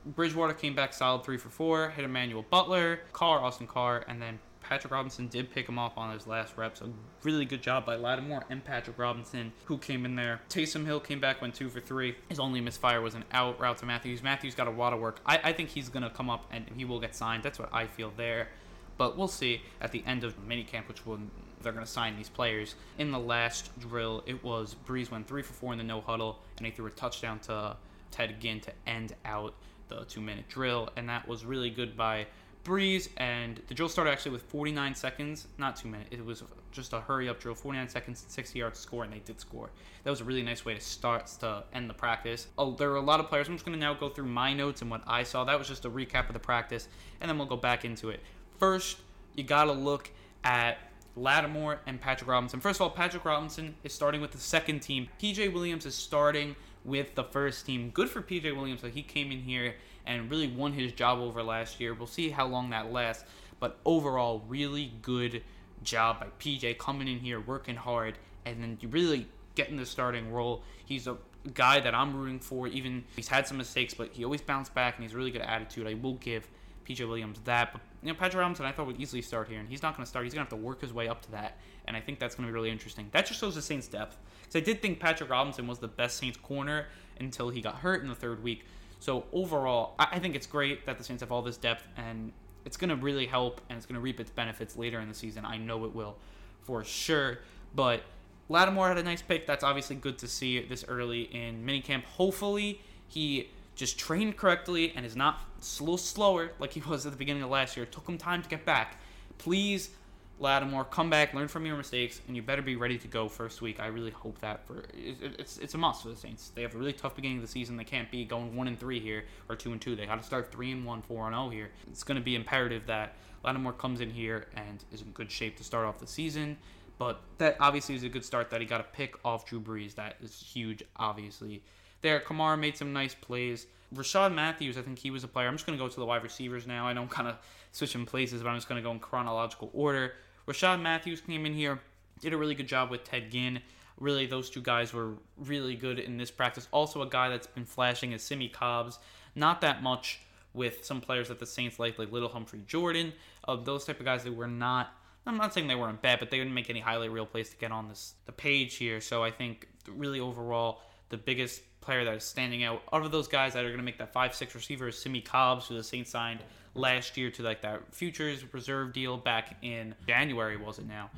Bridgewater 0.05 0.53
came 0.53 0.75
back 0.75 0.93
solid 0.93 1.23
three 1.23 1.37
for 1.37 1.49
four, 1.49 1.89
hit 1.89 2.05
Emmanuel 2.05 2.45
Butler, 2.49 3.01
Carr, 3.11 3.39
Austin 3.39 3.67
Carr, 3.67 4.05
and 4.07 4.21
then 4.21 4.39
Patrick 4.67 4.91
Robinson 4.91 5.27
did 5.27 5.51
pick 5.51 5.67
him 5.67 5.79
off 5.79 5.97
on 5.97 6.13
his 6.13 6.27
last 6.27 6.57
rep. 6.57 6.77
So 6.77 6.91
really 7.23 7.45
good 7.45 7.61
job 7.61 7.85
by 7.85 7.95
Lattimore 7.95 8.43
and 8.49 8.63
Patrick 8.63 8.97
Robinson, 8.97 9.53
who 9.65 9.77
came 9.77 10.05
in 10.05 10.15
there. 10.15 10.41
Taysom 10.49 10.85
Hill 10.85 10.99
came 10.99 11.19
back, 11.19 11.41
went 11.41 11.55
two 11.55 11.69
for 11.69 11.79
three. 11.79 12.15
His 12.29 12.39
only 12.39 12.61
misfire 12.61 13.01
was 13.01 13.15
an 13.15 13.23
out 13.31 13.59
route 13.59 13.77
to 13.79 13.85
Matthews. 13.85 14.21
Matthews 14.21 14.55
got 14.55 14.67
a 14.67 14.71
lot 14.71 14.93
of 14.93 14.99
work. 14.99 15.21
I, 15.25 15.39
I 15.43 15.53
think 15.53 15.69
he's 15.69 15.89
gonna 15.89 16.09
come 16.09 16.29
up 16.29 16.45
and 16.51 16.65
he 16.75 16.85
will 16.85 16.99
get 16.99 17.15
signed. 17.15 17.43
That's 17.43 17.59
what 17.59 17.69
I 17.73 17.87
feel 17.87 18.11
there. 18.17 18.49
But 18.97 19.17
we'll 19.17 19.27
see 19.27 19.61
at 19.79 19.91
the 19.91 20.03
end 20.05 20.23
of 20.23 20.35
minicamp, 20.47 20.87
which 20.87 21.05
will 21.05 21.19
they're 21.61 21.73
going 21.73 21.85
to 21.85 21.91
sign 21.91 22.15
these 22.15 22.29
players. 22.29 22.75
In 22.97 23.11
the 23.11 23.19
last 23.19 23.77
drill, 23.79 24.23
it 24.25 24.43
was 24.43 24.75
Brees 24.85 25.09
went 25.09 25.27
three 25.27 25.41
for 25.41 25.53
four 25.53 25.71
in 25.71 25.77
the 25.77 25.83
no 25.83 26.01
huddle, 26.01 26.39
and 26.57 26.65
he 26.65 26.71
threw 26.71 26.85
a 26.85 26.91
touchdown 26.91 27.39
to 27.41 27.75
Ted 28.11 28.39
Ginn 28.39 28.59
to 28.61 28.71
end 28.85 29.15
out 29.25 29.53
the 29.89 30.05
two 30.05 30.21
minute 30.21 30.47
drill, 30.49 30.89
and 30.95 31.09
that 31.09 31.27
was 31.27 31.45
really 31.45 31.69
good 31.69 31.95
by 31.97 32.27
Brees. 32.67 33.09
And 33.17 33.61
the 33.67 33.73
drill 33.73 33.89
started 33.89 34.11
actually 34.11 34.31
with 34.31 34.43
49 34.43 34.93
seconds, 34.93 35.47
not 35.57 35.77
two 35.77 35.87
minutes. 35.87 36.09
It 36.11 36.23
was 36.23 36.43
just 36.71 36.93
a 36.93 36.99
hurry 36.99 37.29
up 37.29 37.39
drill, 37.39 37.55
49 37.55 37.87
seconds, 37.87 38.25
60 38.27 38.59
yards 38.59 38.79
score, 38.79 39.03
and 39.03 39.13
they 39.13 39.19
did 39.19 39.39
score. 39.39 39.69
That 40.03 40.11
was 40.11 40.21
a 40.21 40.25
really 40.25 40.43
nice 40.43 40.65
way 40.65 40.75
to 40.75 40.81
start 40.81 41.27
to 41.39 41.63
end 41.73 41.89
the 41.89 41.93
practice. 41.93 42.47
Oh, 42.57 42.71
there 42.71 42.89
were 42.89 42.97
a 42.97 43.01
lot 43.01 43.19
of 43.19 43.29
players. 43.29 43.47
I'm 43.47 43.55
just 43.55 43.65
going 43.65 43.77
to 43.77 43.83
now 43.83 43.93
go 43.93 44.09
through 44.09 44.27
my 44.27 44.53
notes 44.53 44.81
and 44.81 44.91
what 44.91 45.01
I 45.07 45.23
saw. 45.23 45.45
That 45.45 45.57
was 45.57 45.67
just 45.67 45.85
a 45.85 45.89
recap 45.89 46.27
of 46.27 46.33
the 46.33 46.39
practice, 46.39 46.87
and 47.21 47.29
then 47.29 47.37
we'll 47.37 47.47
go 47.47 47.57
back 47.57 47.85
into 47.85 48.09
it. 48.09 48.19
First, 48.59 48.97
you 49.35 49.43
got 49.43 49.65
to 49.65 49.71
look 49.71 50.11
at 50.43 50.77
Lattimore 51.15 51.79
and 51.87 51.99
Patrick 51.99 52.29
Robinson. 52.29 52.59
First 52.59 52.77
of 52.77 52.83
all, 52.83 52.89
Patrick 52.89 53.25
Robinson 53.25 53.75
is 53.83 53.93
starting 53.93 54.21
with 54.21 54.31
the 54.31 54.37
second 54.37 54.81
team. 54.81 55.07
PJ 55.21 55.51
Williams 55.51 55.85
is 55.85 55.95
starting 55.95 56.55
with 56.85 57.15
the 57.15 57.23
first 57.23 57.65
team. 57.65 57.89
Good 57.89 58.09
for 58.09 58.21
PJ 58.21 58.55
Williams 58.55 58.81
that 58.81 58.93
he 58.93 59.01
came 59.01 59.31
in 59.31 59.41
here 59.41 59.75
and 60.07 60.31
really 60.31 60.47
won 60.47 60.73
his 60.73 60.93
job 60.93 61.19
over 61.19 61.43
last 61.43 61.79
year. 61.79 61.93
We'll 61.93 62.07
see 62.07 62.29
how 62.29 62.47
long 62.47 62.69
that 62.71 62.91
lasts, 62.91 63.25
but 63.59 63.77
overall, 63.85 64.43
really 64.47 64.93
good 65.01 65.43
job 65.83 66.19
by 66.19 66.27
PJ 66.39 66.77
coming 66.77 67.07
in 67.07 67.19
here, 67.19 67.39
working 67.39 67.75
hard, 67.75 68.17
and 68.45 68.61
then 68.61 68.77
really 68.89 69.27
getting 69.55 69.75
the 69.75 69.85
starting 69.85 70.31
role. 70.31 70.63
He's 70.85 71.07
a 71.07 71.17
guy 71.53 71.79
that 71.79 71.93
I'm 71.93 72.15
rooting 72.15 72.39
for. 72.39 72.67
Even 72.67 73.03
he's 73.15 73.27
had 73.27 73.47
some 73.47 73.57
mistakes, 73.57 73.93
but 73.93 74.11
he 74.13 74.23
always 74.23 74.41
bounced 74.41 74.73
back, 74.73 74.95
and 74.95 75.03
he's 75.03 75.13
a 75.13 75.17
really 75.17 75.31
good 75.31 75.41
attitude. 75.41 75.87
I 75.87 75.93
will 75.95 76.15
give 76.15 76.47
PJ 76.87 77.07
Williams 77.07 77.39
that. 77.43 77.73
But 77.73 77.81
you 78.01 78.09
know, 78.09 78.15
Patrick 78.15 78.39
Robinson, 78.39 78.65
I 78.65 78.71
thought 78.71 78.87
would 78.87 78.99
easily 78.99 79.21
start 79.21 79.47
here, 79.49 79.59
and 79.59 79.67
he's 79.67 79.83
not 79.83 79.95
going 79.95 80.05
to 80.05 80.09
start. 80.09 80.25
He's 80.25 80.33
going 80.33 80.45
to 80.45 80.49
have 80.51 80.59
to 80.59 80.65
work 80.65 80.81
his 80.81 80.93
way 80.93 81.07
up 81.07 81.21
to 81.23 81.31
that, 81.31 81.57
and 81.85 81.97
I 81.97 81.99
think 81.99 82.19
that's 82.19 82.35
going 82.35 82.47
to 82.47 82.51
be 82.51 82.53
really 82.53 82.71
interesting. 82.71 83.09
That 83.11 83.25
just 83.25 83.39
shows 83.39 83.55
the 83.55 83.61
Saints' 83.61 83.87
depth. 83.87 84.17
Because 84.41 84.61
I 84.61 84.63
did 84.63 84.81
think 84.81 84.99
Patrick 84.99 85.29
Robinson 85.29 85.67
was 85.67 85.79
the 85.79 85.87
best 85.87 86.17
Saints 86.17 86.37
corner 86.37 86.85
until 87.19 87.49
he 87.49 87.61
got 87.61 87.75
hurt 87.75 88.01
in 88.01 88.07
the 88.07 88.15
third 88.15 88.41
week. 88.41 88.65
So 88.99 89.25
overall, 89.31 89.93
I 89.99 90.19
think 90.19 90.35
it's 90.35 90.47
great 90.47 90.85
that 90.85 90.97
the 90.97 91.03
Saints 91.03 91.21
have 91.21 91.31
all 91.31 91.41
this 91.41 91.57
depth, 91.57 91.87
and 91.97 92.31
it's 92.65 92.77
going 92.77 92.89
to 92.89 92.95
really 92.95 93.27
help, 93.27 93.61
and 93.69 93.77
it's 93.77 93.85
going 93.85 93.95
to 93.95 94.01
reap 94.01 94.19
its 94.19 94.31
benefits 94.31 94.75
later 94.75 94.99
in 94.99 95.07
the 95.07 95.13
season. 95.13 95.45
I 95.45 95.57
know 95.57 95.85
it 95.85 95.93
will, 95.93 96.17
for 96.63 96.83
sure. 96.83 97.39
But 97.75 98.01
Lattimore 98.49 98.87
had 98.87 98.97
a 98.97 99.03
nice 99.03 99.21
pick. 99.21 99.45
That's 99.45 99.63
obviously 99.63 99.97
good 99.97 100.17
to 100.19 100.27
see 100.27 100.61
this 100.61 100.83
early 100.87 101.23
in 101.23 101.65
minicamp. 101.65 102.03
Hopefully, 102.03 102.81
he 103.07 103.49
just 103.75 103.99
trained 103.99 104.35
correctly 104.37 104.91
and 104.95 105.05
is 105.05 105.15
not 105.15 105.41
a 105.61 105.83
little 105.83 105.97
slower 105.97 106.51
like 106.59 106.73
he 106.73 106.81
was 106.81 107.05
at 107.05 107.11
the 107.11 107.17
beginning 107.17 107.43
of 107.43 107.49
last 107.49 107.77
year. 107.77 107.83
It 107.83 107.91
took 107.91 108.07
him 108.07 108.17
time 108.17 108.41
to 108.41 108.49
get 108.49 108.65
back. 108.65 108.99
Please, 109.37 109.91
Lattimore, 110.39 110.85
come 110.85 111.09
back, 111.09 111.33
learn 111.33 111.47
from 111.47 111.65
your 111.65 111.75
mistakes, 111.75 112.21
and 112.27 112.35
you 112.35 112.43
better 112.43 112.61
be 112.61 112.75
ready 112.75 112.97
to 112.99 113.07
go 113.07 113.27
first 113.27 113.61
week. 113.61 113.79
I 113.79 113.87
really 113.87 114.11
hope 114.11 114.39
that 114.39 114.67
for 114.67 114.83
it's 114.93 115.57
it's 115.57 115.73
a 115.73 115.77
must 115.77 116.03
for 116.03 116.09
the 116.09 116.15
Saints. 116.15 116.51
They 116.53 116.61
have 116.61 116.75
a 116.75 116.77
really 116.77 116.93
tough 116.93 117.15
beginning 117.15 117.37
of 117.37 117.43
the 117.43 117.49
season. 117.49 117.75
They 117.75 117.83
can't 117.83 118.09
be 118.11 118.23
going 118.23 118.55
one 118.55 118.67
and 118.67 118.79
three 118.79 118.99
here 118.99 119.25
or 119.49 119.55
two 119.55 119.71
and 119.71 119.81
two. 119.81 119.95
They 119.95 120.05
got 120.05 120.19
to 120.19 120.23
start 120.23 120.51
three 120.51 120.71
and 120.71 120.85
one, 120.85 121.01
four 121.01 121.25
and 121.25 121.35
zero 121.35 121.49
here. 121.49 121.69
It's 121.89 122.03
going 122.03 122.17
to 122.17 122.23
be 122.23 122.35
imperative 122.35 122.85
that 122.85 123.15
Lattimore 123.43 123.73
comes 123.73 123.99
in 123.99 124.11
here 124.11 124.45
and 124.55 124.83
is 124.91 125.01
in 125.01 125.11
good 125.11 125.31
shape 125.31 125.57
to 125.57 125.63
start 125.63 125.87
off 125.87 125.97
the 125.97 126.07
season. 126.07 126.57
But 126.99 127.21
that 127.39 127.57
obviously 127.59 127.95
is 127.95 128.03
a 128.03 128.09
good 128.09 128.25
start 128.25 128.49
that 128.51 128.61
he 128.61 128.67
got 128.67 128.81
a 128.81 128.85
pick 128.85 129.15
off 129.25 129.45
Drew 129.45 129.59
Brees. 129.59 129.95
That 129.95 130.17
is 130.21 130.39
huge, 130.39 130.83
obviously 130.97 131.63
there. 132.01 132.19
Kamara 132.19 132.59
made 132.59 132.77
some 132.77 132.93
nice 132.93 133.15
plays. 133.15 133.67
Rashad 133.93 134.33
Matthews, 134.33 134.77
I 134.77 134.81
think 134.81 134.99
he 134.99 135.11
was 135.11 135.23
a 135.23 135.27
player. 135.27 135.47
I'm 135.47 135.55
just 135.55 135.65
going 135.65 135.77
to 135.77 135.83
go 135.83 135.87
to 135.87 135.99
the 135.99 136.05
wide 136.05 136.23
receivers 136.23 136.67
now. 136.67 136.87
I 136.87 136.93
know 136.93 137.03
I'm 137.03 137.07
kind 137.07 137.27
of 137.27 137.37
switching 137.71 138.05
places, 138.05 138.43
but 138.43 138.49
I'm 138.49 138.57
just 138.57 138.67
going 138.67 138.81
to 138.81 138.83
go 138.83 138.91
in 138.91 138.99
chronological 138.99 139.69
order. 139.73 140.13
Rishard 140.47 140.81
Matthews 140.81 141.21
came 141.21 141.45
in 141.45 141.53
here, 141.53 141.79
did 142.21 142.33
a 142.33 142.37
really 142.37 142.55
good 142.55 142.67
job 142.67 142.89
with 142.89 143.03
Ted 143.03 143.29
Ginn. 143.29 143.61
Really, 143.99 144.25
those 144.25 144.49
two 144.49 144.61
guys 144.61 144.93
were 144.93 145.13
really 145.37 145.75
good 145.75 145.99
in 145.99 146.17
this 146.17 146.31
practice. 146.31 146.67
Also, 146.71 147.01
a 147.01 147.09
guy 147.09 147.29
that's 147.29 147.47
been 147.47 147.65
flashing 147.65 148.11
is 148.13 148.21
Simmie 148.23 148.47
Cobbs. 148.47 148.99
Not 149.35 149.61
that 149.61 149.83
much 149.83 150.19
with 150.53 150.85
some 150.85 151.01
players 151.01 151.27
that 151.27 151.39
the 151.39 151.45
Saints 151.45 151.79
like, 151.79 151.99
like 151.99 152.11
Little 152.11 152.29
Humphrey 152.29 152.61
Jordan. 152.65 153.13
Of 153.43 153.59
uh, 153.59 153.63
those 153.63 153.85
type 153.85 153.99
of 153.99 154.05
guys 154.05 154.23
that 154.23 154.35
were 154.35 154.47
not. 154.47 154.93
I'm 155.25 155.37
not 155.37 155.53
saying 155.53 155.67
they 155.67 155.75
weren't 155.75 156.01
bad, 156.01 156.19
but 156.19 156.31
they 156.31 156.37
didn't 156.37 156.53
make 156.53 156.69
any 156.69 156.79
highlight 156.79 157.11
reel 157.11 157.25
plays 157.25 157.49
to 157.49 157.57
get 157.57 157.71
on 157.71 157.89
this 157.89 158.13
the 158.25 158.31
page 158.31 158.75
here. 158.75 159.01
So 159.01 159.23
I 159.23 159.31
think 159.31 159.67
really 159.89 160.19
overall, 160.21 160.81
the 161.09 161.17
biggest 161.17 161.61
player 161.81 162.05
that 162.05 162.15
is 162.15 162.23
standing 162.23 162.63
out. 162.63 162.81
Out 162.93 163.03
of 163.03 163.11
those 163.11 163.27
guys 163.27 163.53
that 163.53 163.65
are 163.65 163.67
going 163.67 163.79
to 163.79 163.83
make 163.83 163.97
that 163.97 164.13
five 164.13 164.33
six 164.33 164.55
receiver 164.55 164.87
is 164.87 164.97
Simmie 164.97 165.21
Cobbs, 165.21 165.67
who 165.67 165.75
the 165.75 165.83
Saints 165.83 166.11
signed 166.11 166.39
last 166.77 167.17
year 167.17 167.29
to 167.31 167.43
like 167.43 167.61
that 167.61 167.93
futures 167.93 168.43
reserve 168.53 168.93
deal 168.93 169.17
back 169.17 169.57
in 169.61 169.95
January, 170.07 170.57
was 170.57 170.79
it 170.79 170.87
now? 170.87 171.09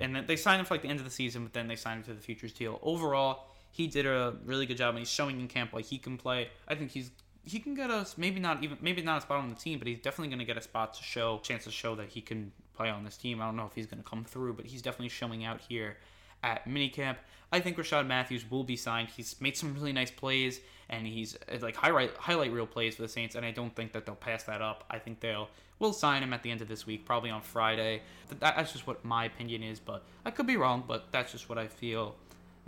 And 0.00 0.14
then 0.14 0.26
they 0.26 0.36
signed 0.36 0.60
him 0.60 0.66
for 0.66 0.74
like 0.74 0.82
the 0.82 0.88
end 0.88 1.00
of 1.00 1.04
the 1.04 1.10
season, 1.10 1.42
but 1.42 1.52
then 1.52 1.66
they 1.66 1.76
signed 1.76 1.98
him 1.98 2.04
to 2.04 2.14
the 2.14 2.20
futures 2.20 2.52
deal. 2.52 2.78
Overall, 2.82 3.46
he 3.72 3.88
did 3.88 4.06
a 4.06 4.36
really 4.44 4.66
good 4.66 4.76
job, 4.76 4.90
and 4.90 4.98
he's 4.98 5.10
showing 5.10 5.40
in 5.40 5.48
camp 5.48 5.72
like 5.72 5.84
he 5.84 5.98
can 5.98 6.16
play. 6.16 6.48
I 6.68 6.74
think 6.74 6.92
he's 6.92 7.10
he 7.46 7.58
can 7.58 7.74
get 7.74 7.90
us 7.90 8.16
maybe 8.16 8.40
not 8.40 8.62
even 8.62 8.78
maybe 8.80 9.02
not 9.02 9.18
a 9.18 9.20
spot 9.20 9.38
on 9.38 9.48
the 9.50 9.56
team, 9.56 9.78
but 9.78 9.88
he's 9.88 9.98
definitely 9.98 10.28
going 10.28 10.38
to 10.38 10.44
get 10.44 10.56
a 10.56 10.62
spot 10.62 10.94
to 10.94 11.02
show 11.02 11.38
chance 11.42 11.64
to 11.64 11.70
show 11.70 11.94
that 11.96 12.08
he 12.08 12.20
can 12.20 12.52
play 12.74 12.88
on 12.88 13.04
this 13.04 13.16
team. 13.16 13.40
I 13.40 13.46
don't 13.46 13.56
know 13.56 13.66
if 13.66 13.74
he's 13.74 13.86
going 13.86 14.02
to 14.02 14.08
come 14.08 14.24
through, 14.24 14.54
but 14.54 14.66
he's 14.66 14.82
definitely 14.82 15.08
showing 15.08 15.44
out 15.44 15.60
here 15.68 15.96
at 16.44 16.68
minicamp. 16.68 17.16
I 17.50 17.60
think 17.60 17.76
Rashad 17.76 18.06
Matthews 18.06 18.48
will 18.50 18.64
be 18.64 18.76
signed. 18.76 19.08
He's 19.08 19.40
made 19.40 19.56
some 19.56 19.74
really 19.74 19.92
nice 19.92 20.10
plays, 20.10 20.60
and 20.90 21.06
he's 21.06 21.36
uh, 21.52 21.58
like 21.60 21.74
highlight 21.74 22.16
highlight 22.16 22.52
real 22.52 22.66
plays 22.66 22.96
for 22.96 23.02
the 23.02 23.08
Saints, 23.08 23.34
and 23.34 23.44
I 23.44 23.50
don't 23.50 23.74
think 23.74 23.92
that 23.92 24.06
they'll 24.06 24.14
pass 24.14 24.44
that 24.44 24.60
up. 24.60 24.84
I 24.90 24.98
think 24.98 25.20
they'll 25.20 25.48
will 25.80 25.92
sign 25.92 26.22
him 26.22 26.32
at 26.32 26.42
the 26.42 26.50
end 26.50 26.60
of 26.60 26.68
this 26.68 26.86
week, 26.86 27.04
probably 27.04 27.30
on 27.30 27.42
Friday. 27.42 28.02
That's 28.38 28.72
just 28.72 28.86
what 28.86 29.04
my 29.04 29.24
opinion 29.24 29.62
is, 29.62 29.80
but 29.80 30.04
I 30.24 30.30
could 30.30 30.46
be 30.46 30.56
wrong. 30.56 30.84
But 30.86 31.10
that's 31.10 31.32
just 31.32 31.48
what 31.48 31.58
I 31.58 31.66
feel 31.66 32.14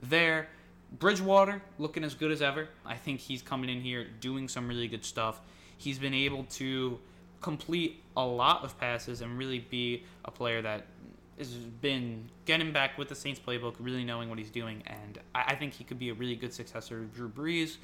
there. 0.03 0.49
Bridgewater 0.99 1.63
looking 1.79 2.05
as 2.05 2.15
good 2.15 2.31
as 2.31 2.41
ever. 2.41 2.69
I 2.85 2.95
think 2.95 3.21
he's 3.21 3.43
coming 3.43 3.71
in 3.71 3.81
here 3.81 4.07
doing 4.21 4.49
some 4.49 4.69
really 4.69 4.89
good 4.89 5.05
stuff. 5.05 5.41
He's 5.79 5.99
been 5.99 6.15
able 6.15 6.45
to 6.45 6.99
complete 7.41 8.03
a 8.17 8.25
lot 8.25 8.65
of 8.65 8.79
passes 8.79 9.21
and 9.21 9.37
really 9.37 9.59
be 9.59 10.05
a 10.25 10.31
player 10.31 10.63
that 10.63 10.87
has 11.39 11.49
been 11.49 12.29
getting 12.45 12.73
back 12.73 12.97
with 12.97 13.09
the 13.09 13.15
Saints 13.15 13.41
playbook, 13.45 13.75
really 13.79 14.05
knowing 14.05 14.29
what 14.29 14.39
he's 14.39 14.51
doing, 14.51 14.83
and 14.87 15.19
I, 15.35 15.55
think 15.55 15.75
he 15.75 15.85
could 15.85 15.99
be 15.99 16.09
a 16.09 16.15
really 16.15 16.37
good 16.37 16.53
successor 16.53 17.01
to 17.01 17.07
Drew 17.07 17.29
Brees. 17.29 17.77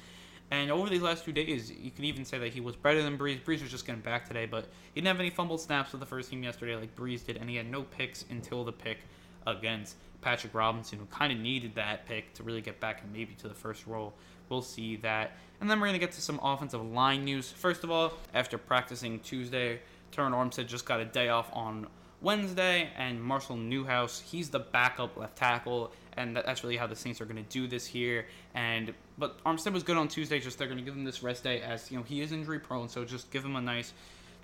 And 0.51 0.71
over 0.71 0.89
these 0.89 1.01
last 1.01 1.25
two 1.25 1.31
days, 1.31 1.71
you 1.71 1.89
could 1.91 2.05
even 2.05 2.25
say 2.25 2.37
that 2.39 2.53
he 2.53 2.61
was 2.61 2.75
better 2.75 3.01
than 3.01 3.17
Brees. 3.17 3.41
Brees 3.41 3.61
was 3.61 3.71
just 3.71 3.85
getting 3.85 4.01
back 4.01 4.27
today, 4.27 4.45
but 4.45 4.65
he 4.93 5.01
didn't 5.01 5.07
have 5.07 5.19
any 5.19 5.29
fumbled 5.29 5.61
snaps 5.61 5.91
with 5.91 5.99
the 5.99 6.05
first 6.05 6.29
team 6.29 6.43
yesterday 6.43 6.75
like 6.75 6.95
Brees 6.95 7.25
did, 7.25 7.37
and 7.37 7.49
he 7.49 7.55
had 7.55 7.69
no 7.69 7.83
picks 7.83 8.25
until 8.29 8.63
the 8.63 8.71
pick 8.71 8.99
against 9.47 9.95
Patrick 10.21 10.53
Robinson, 10.53 10.99
who 10.99 11.05
kind 11.05 11.31
of 11.31 11.39
needed 11.39 11.75
that 11.75 12.05
pick 12.05 12.33
to 12.33 12.43
really 12.43 12.61
get 12.61 12.79
back 12.79 13.01
and 13.01 13.11
maybe 13.11 13.33
to 13.35 13.47
the 13.47 13.53
first 13.53 13.85
role. 13.85 14.13
We'll 14.49 14.61
see 14.61 14.95
that. 14.97 15.37
And 15.61 15.69
then 15.69 15.79
we're 15.79 15.87
going 15.87 15.99
to 15.99 16.05
get 16.05 16.13
to 16.13 16.21
some 16.21 16.39
offensive 16.41 16.83
line 16.83 17.23
news. 17.23 17.51
First 17.51 17.83
of 17.83 17.91
all, 17.91 18.13
after 18.33 18.57
practicing 18.57 19.19
Tuesday, 19.19 19.79
Terron 20.11 20.31
Armstead 20.31 20.67
just 20.67 20.85
got 20.85 20.99
a 20.99 21.05
day 21.05 21.29
off 21.29 21.49
on 21.53 21.87
Wednesday, 22.23 22.89
and 22.97 23.21
Marshall 23.21 23.57
Newhouse, 23.57 24.19
he's 24.19 24.49
the 24.49 24.59
backup 24.59 25.17
left 25.17 25.35
tackle, 25.35 25.91
and 26.17 26.35
that's 26.35 26.63
really 26.63 26.77
how 26.77 26.87
the 26.87 26.95
Saints 26.95 27.19
are 27.21 27.25
going 27.25 27.43
to 27.43 27.49
do 27.51 27.67
this 27.67 27.85
here. 27.85 28.25
And 28.55 28.93
but 29.17 29.43
Armstead 29.43 29.73
was 29.73 29.83
good 29.83 29.97
on 29.97 30.07
Tuesday, 30.07 30.39
just 30.39 30.57
they're 30.57 30.67
going 30.67 30.79
to 30.79 30.83
give 30.83 30.95
him 30.95 31.03
this 31.03 31.21
rest 31.21 31.43
day 31.43 31.61
as 31.61 31.91
you 31.91 31.97
know 31.97 32.03
he 32.03 32.21
is 32.21 32.31
injury 32.31 32.59
prone, 32.59 32.89
so 32.89 33.05
just 33.05 33.29
give 33.29 33.43
him 33.43 33.55
a 33.55 33.61
nice 33.61 33.93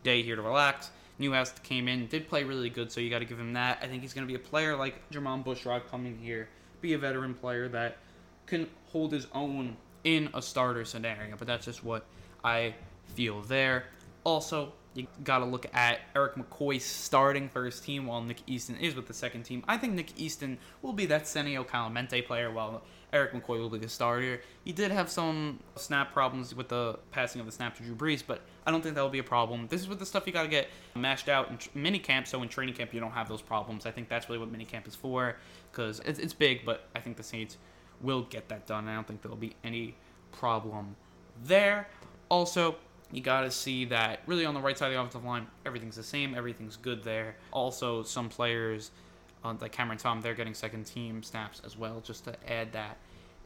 day 0.04 0.22
here 0.22 0.36
to 0.36 0.42
relax. 0.42 0.92
Newhouse 1.18 1.54
came 1.63 1.88
in, 1.88 2.08
did 2.08 2.28
play 2.30 2.44
really 2.44 2.70
good, 2.70 2.92
so 2.92 3.02
you 3.02 3.10
got 3.10 3.20
to 3.20 3.26
give 3.26 3.39
him 3.39 3.54
that. 3.54 3.80
I 3.82 3.88
think 3.88 4.02
he's 4.02 4.13
going 4.13 4.28
to 4.28 4.32
be 4.32 4.36
a 4.36 4.46
player 4.48 4.76
like 4.76 5.10
Jermon 5.10 5.44
Bushrod 5.44 5.88
coming 5.89 6.18
here, 6.18 6.50
be 6.82 6.94
a 6.94 6.98
veteran 6.98 7.34
player 7.34 7.68
that 7.70 7.98
can 8.46 8.68
hold 8.92 9.12
his 9.12 9.28
own 9.34 9.76
in 10.04 10.30
a 10.34 10.42
starter 10.42 10.86
scenario. 10.86 11.36
But 11.38 11.48
that's 11.48 11.65
just 11.65 11.84
what 11.84 12.06
I 12.44 12.74
feel 13.15 13.42
there. 13.42 13.86
Also, 14.30 14.74
you 14.94 15.08
got 15.24 15.39
to 15.39 15.46
look 15.46 15.65
at 15.74 16.02
Erik 16.15 16.36
McCoy 16.36 16.80
starting 16.80 17.50
first 17.50 17.84
team 17.84 18.06
while 18.06 18.22
Nick 18.22 18.44
Easton 18.46 18.76
is 18.78 18.94
with 18.94 19.08
the 19.08 19.13
second 19.13 19.42
team. 19.42 19.63
I 19.68 19.76
think 19.76 19.94
Nick 19.94 20.20
Easton 20.20 20.60
will 20.84 20.94
be 20.94 21.08
that 21.08 21.24
Senio 21.24 21.65
Kelemete 21.65 22.28
player 22.28 22.52
while 22.52 22.84
Erik 23.12 23.34
McCoy 23.34 23.58
will 23.58 23.72
be 23.72 23.80
the 23.80 23.89
starter. 23.89 24.39
He 24.63 24.72
did 24.72 24.92
have 24.92 25.10
some 25.10 25.60
snap 25.78 26.13
problems 26.13 26.54
with 26.54 26.68
the 26.68 27.00
passing 27.10 27.42
of 27.42 27.48
the 27.48 27.52
snap 27.52 27.76
to 27.78 27.84
Drew 27.84 27.96
Brees, 27.96 28.22
but 28.26 28.42
I 28.68 28.72
don't 28.72 28.84
think 28.84 28.94
that 28.94 29.02
will 29.02 29.10
be 29.10 29.18
a 29.18 29.24
problem. 29.24 29.65
This 29.68 29.82
is 29.82 29.89
what 29.89 29.98
the 29.98 30.06
stuff 30.06 30.28
you 30.28 30.32
got 30.32 30.44
to 30.44 30.48
get 30.48 30.68
mashed 30.94 31.28
out 31.28 31.50
in 31.50 31.58
tr- 31.58 31.70
mini 31.74 31.98
camp, 31.98 32.28
so 32.28 32.44
in 32.44 32.50
training 32.50 32.76
camp 32.76 32.94
you 32.94 33.00
don't 33.00 33.12
have 33.12 33.28
those 33.28 33.42
problems. 33.42 33.88
I 33.88 33.92
think 33.92 34.10
that's 34.10 34.30
really 34.30 34.38
what 34.38 34.52
mini 34.52 34.65
camp 34.65 34.88
is 34.88 34.94
for 34.94 35.38
because 35.72 36.02
it's, 36.06 36.20
it's 36.20 36.34
big, 36.34 36.65
but 36.65 36.88
I 36.96 37.00
think 37.00 37.18
the 37.18 37.24
Saints 37.24 37.58
will 38.00 38.22
get 38.22 38.48
that 38.50 38.68
done. 38.68 38.88
I 38.88 38.94
don't 38.94 39.08
think 39.08 39.24
there'll 39.24 39.38
be 39.38 39.56
any 39.63 39.96
problem 40.32 40.96
there. 41.44 41.88
Also, 42.30 42.76
you 43.12 43.22
got 43.22 43.41
to 43.41 43.52
see 43.52 43.86
that 43.86 44.22
really 44.28 44.45
on 44.45 44.54
the 44.54 44.60
right 44.60 44.78
side 44.78 44.88
of 44.88 44.93
the 44.93 45.00
offensive 45.00 45.24
line, 45.24 45.48
everything's 45.65 45.95
the 45.95 46.04
same, 46.04 46.36
everything's 46.36 46.78
good 46.78 47.04
there. 47.04 47.36
Also, 47.52 48.04
some 48.04 48.30
players 48.30 48.91
uh, 49.43 49.54
like 49.60 49.72
Cameron 49.72 49.98
Tom, 49.98 50.22
they're 50.22 50.34
getting 50.34 50.54
second 50.54 50.86
team 50.86 51.24
snaps 51.24 51.62
as 51.65 51.78
well, 51.78 52.02
just 52.02 52.26
to 52.26 52.36
add 52.52 52.72
that 52.74 52.98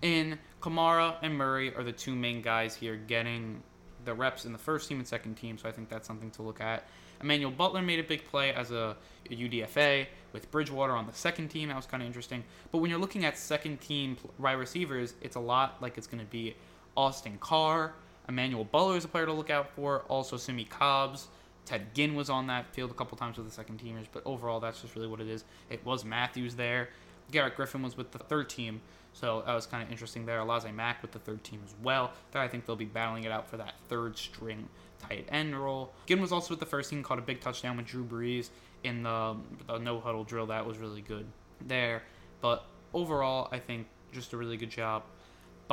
in. 0.02 0.38
Kamara 0.62 1.16
and 1.22 1.36
Murray 1.36 1.74
are 1.76 1.84
the 1.84 1.92
two 1.92 2.16
main 2.16 2.42
guys 2.42 2.76
here 2.76 2.96
getting 2.96 3.62
the 4.06 4.14
reps 4.14 4.46
in 4.46 4.52
the 4.52 4.58
first 4.58 4.90
team 4.90 5.00
and 5.00 5.08
second 5.08 5.36
team, 5.36 5.58
so 5.58 5.70
I 5.70 5.72
think 5.72 5.90
that's 5.90 6.08
something 6.08 6.32
to 6.32 6.42
look 6.42 6.62
at. 6.62 6.86
Emmanuel 7.22 7.52
Butler 7.52 7.82
made 7.82 8.00
a 8.00 8.04
big 8.04 8.26
play 8.26 8.54
as 8.54 8.72
a 8.72 8.98
UDFA 9.30 10.08
with 10.34 10.52
Bridgewater 10.52 10.94
on 10.94 11.08
the 11.08 11.14
second 11.14 11.48
team. 11.48 11.70
That 11.70 11.78
was 11.78 11.86
kind 11.86 12.04
of 12.04 12.08
interesting. 12.08 12.44
But 12.72 12.80
when 12.80 12.90
you're 12.90 13.00
looking 13.00 13.24
at 13.24 13.38
second 13.38 13.80
team 13.80 14.18
wide 14.38 14.54
receivers, 14.54 15.14
it's 15.22 15.38
a 15.38 15.40
lot 15.40 15.82
like 15.82 15.98
it's 15.98 16.08
going 16.08 16.24
to 16.24 16.30
be 16.30 16.56
Austin 16.98 17.38
Carr, 17.40 17.94
Emmanuel 18.28 18.64
Butler 18.64 18.98
is 18.98 19.06
a 19.06 19.08
player 19.08 19.26
to 19.26 19.34
look 19.34 19.50
out 19.50 19.70
for. 19.70 20.02
Also, 20.08 20.38
Simmie 20.38 20.66
Cobbs. 20.66 21.28
Ted 21.66 21.94
Ginn 21.94 22.16
was 22.16 22.30
on 22.30 22.48
that 22.48 22.74
field 22.74 22.92
a 22.92 22.94
couple 22.94 23.18
times 23.18 23.38
with 23.38 23.48
the 23.48 23.54
second 23.54 23.80
teamers, 23.80 24.08
but 24.12 24.22
overall, 24.26 24.60
that's 24.60 24.82
just 24.82 24.96
really 24.96 25.08
what 25.08 25.22
it 25.22 25.30
is. 25.30 25.46
It 25.70 25.86
was 25.86 26.04
Matthews 26.04 26.56
there. 26.56 26.90
Garrett 27.32 27.56
Griffin 27.56 27.82
was 27.82 27.96
with 27.96 28.12
the 28.12 28.20
third 28.20 28.50
team, 28.50 28.82
so 29.14 29.44
that 29.46 29.54
was 29.54 29.66
kind 29.66 29.82
of 29.82 29.90
interesting 29.90 30.26
there. 30.26 30.40
Alize 30.40 30.74
Mack 30.74 31.02
with 31.02 31.12
the 31.12 31.20
third 31.20 31.44
team 31.44 31.62
as 31.66 31.74
well. 31.82 32.12
There, 32.32 32.42
I 32.42 32.50
think 32.50 32.66
they'll 32.66 32.76
be 32.76 32.86
battling 32.86 33.24
it 33.24 33.32
out 33.32 33.48
for 33.48 33.58
that 33.58 33.76
third 33.88 34.18
string 34.18 34.68
tight 35.00 35.26
end 35.30 35.58
role. 35.58 35.94
Ginn 36.06 36.22
was 36.22 36.32
also 36.32 36.50
with 36.50 36.60
the 36.60 36.66
first 36.66 36.90
team, 36.90 37.02
caught 37.02 37.20
a 37.20 37.22
big 37.22 37.40
touchdown 37.40 37.78
with 37.78 37.86
Drew 37.86 38.04
Brees 38.04 38.50
in 38.84 39.04
the, 39.04 39.38
the 39.68 39.78
no 39.78 40.00
huddle 40.00 40.26
drill. 40.26 40.48
That 40.48 40.66
was 40.66 40.78
really 40.78 41.02
good 41.02 41.26
there. 41.62 42.04
But 42.42 42.66
overall, 42.94 43.48
I 43.52 43.60
think 43.60 43.88
just 44.12 44.34
a 44.34 44.38
really 44.38 44.58
good 44.58 44.70
job 44.70 45.04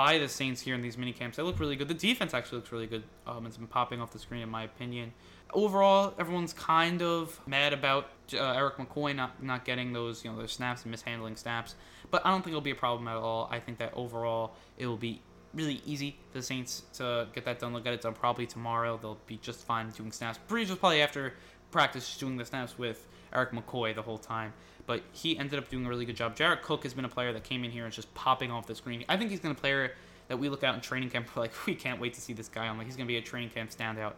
by 0.01 0.17
the 0.17 0.29
Saints 0.29 0.63
here 0.63 0.75
in 0.75 0.81
these 0.81 0.97
mini 0.97 1.13
camps. 1.13 1.37
They 1.37 1.43
look 1.43 1.61
really 1.61 1.77
good. 1.77 1.87
The 1.87 1.93
defense 1.93 2.33
actually 2.33 2.57
looks 2.57 2.73
really 2.73 2.87
good. 2.87 3.03
Um, 3.27 3.45
it's 3.45 3.59
been 3.59 3.67
popping 3.67 4.01
off 4.01 4.11
the 4.11 4.19
screen 4.19 4.41
in 4.41 4.49
my 4.49 4.63
opinion. 4.63 5.13
Overall, 5.53 6.15
everyone's 6.19 6.55
kind 6.55 7.03
of 7.03 7.39
mad 7.47 7.75
about 7.75 8.07
uh, 8.33 8.53
Erik 8.53 8.77
McCoy 8.79 9.15
not 9.15 9.43
not 9.43 9.67
getting 9.67 9.93
those 9.93 10.25
you 10.25 10.31
know 10.31 10.39
those 10.39 10.53
snaps 10.53 10.85
and 10.85 10.91
mishandling 10.91 11.37
snaps, 11.37 11.75
but 12.11 12.25
I 12.25 12.31
don't 12.31 12.41
think 12.41 12.53
it'll 12.53 12.63
be 12.63 12.71
a 12.71 12.83
problem 12.87 13.09
at 13.09 13.17
all. 13.17 13.47
I 13.53 13.61
think 13.61 13.77
that 13.77 13.93
overall 13.93 14.55
it 14.79 14.87
will 14.87 14.97
be 14.97 15.21
really 15.53 15.83
easy 15.85 16.17
for 16.31 16.39
the 16.39 16.45
Saints 16.45 16.85
to 16.95 17.29
get 17.35 17.45
that 17.45 17.59
done. 17.59 17.75
They'll 17.75 17.83
get 17.83 17.93
it 17.93 18.01
done 18.01 18.15
probably 18.15 18.47
tomorrow. 18.47 18.99
They'll 19.03 19.19
be 19.27 19.39
just 19.43 19.67
fine 19.67 19.91
doing 19.91 20.13
snaps. 20.13 20.39
Brees 20.49 20.71
was 20.71 20.79
probably 20.79 21.03
after 21.03 21.35
practice 21.71 22.17
doing 22.17 22.37
the 22.37 22.45
snaps 22.45 22.79
with 22.79 23.07
Erik 23.33 23.53
McCoy 23.53 23.95
the 23.95 24.03
whole 24.03 24.19
time 24.19 24.53
but 24.91 25.03
he 25.13 25.39
ended 25.39 25.57
up 25.57 25.69
doing 25.69 25.87
a 25.87 25.89
really 25.89 26.05
good 26.05 26.17
job. 26.17 26.35
Jared 26.35 26.63
Cook 26.63 26.83
has 26.83 26.95
been 26.95 27.05
a 27.05 27.09
player 27.09 27.33
that 27.33 27.45
came 27.45 27.63
in 27.63 27.71
here 27.71 27.85
and 27.85 27.93
is 27.93 27.95
just 27.95 28.13
popping 28.15 28.51
off 28.51 28.67
the 28.67 28.75
screen. 28.75 29.05
I 29.09 29.17
think 29.17 29.31
he's 29.31 29.39
going 29.39 29.55
to 29.55 29.63
be 29.63 29.69
a 29.69 29.71
player 29.71 29.93
that 30.27 30.37
we 30.37 30.49
look 30.49 30.65
out 30.65 30.75
in 30.75 30.81
training 30.81 31.11
camp. 31.11 31.29
Like, 31.37 31.53
we 31.65 31.77
can't 31.77 32.01
wait 32.01 32.15
to 32.15 32.21
see 32.21 32.33
this 32.33 32.49
guy 32.49 32.67
on. 32.67 32.77
Like, 32.77 32.89
he's 32.89 32.97
going 32.97 33.07
to 33.07 33.13
be 33.13 33.17
a 33.17 33.23
training 33.23 33.51
camp 33.51 33.71
standout 33.71 34.15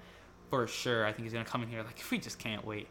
for 0.49 0.67
sure. 0.67 1.05
I 1.05 1.13
think 1.13 1.25
he's 1.25 1.35
going 1.35 1.45
to 1.45 1.51
come 1.51 1.63
in 1.63 1.69
here 1.69 1.83
like, 1.83 2.03
we 2.11 2.17
just 2.17 2.39
can't 2.39 2.65
wait. 2.65 2.89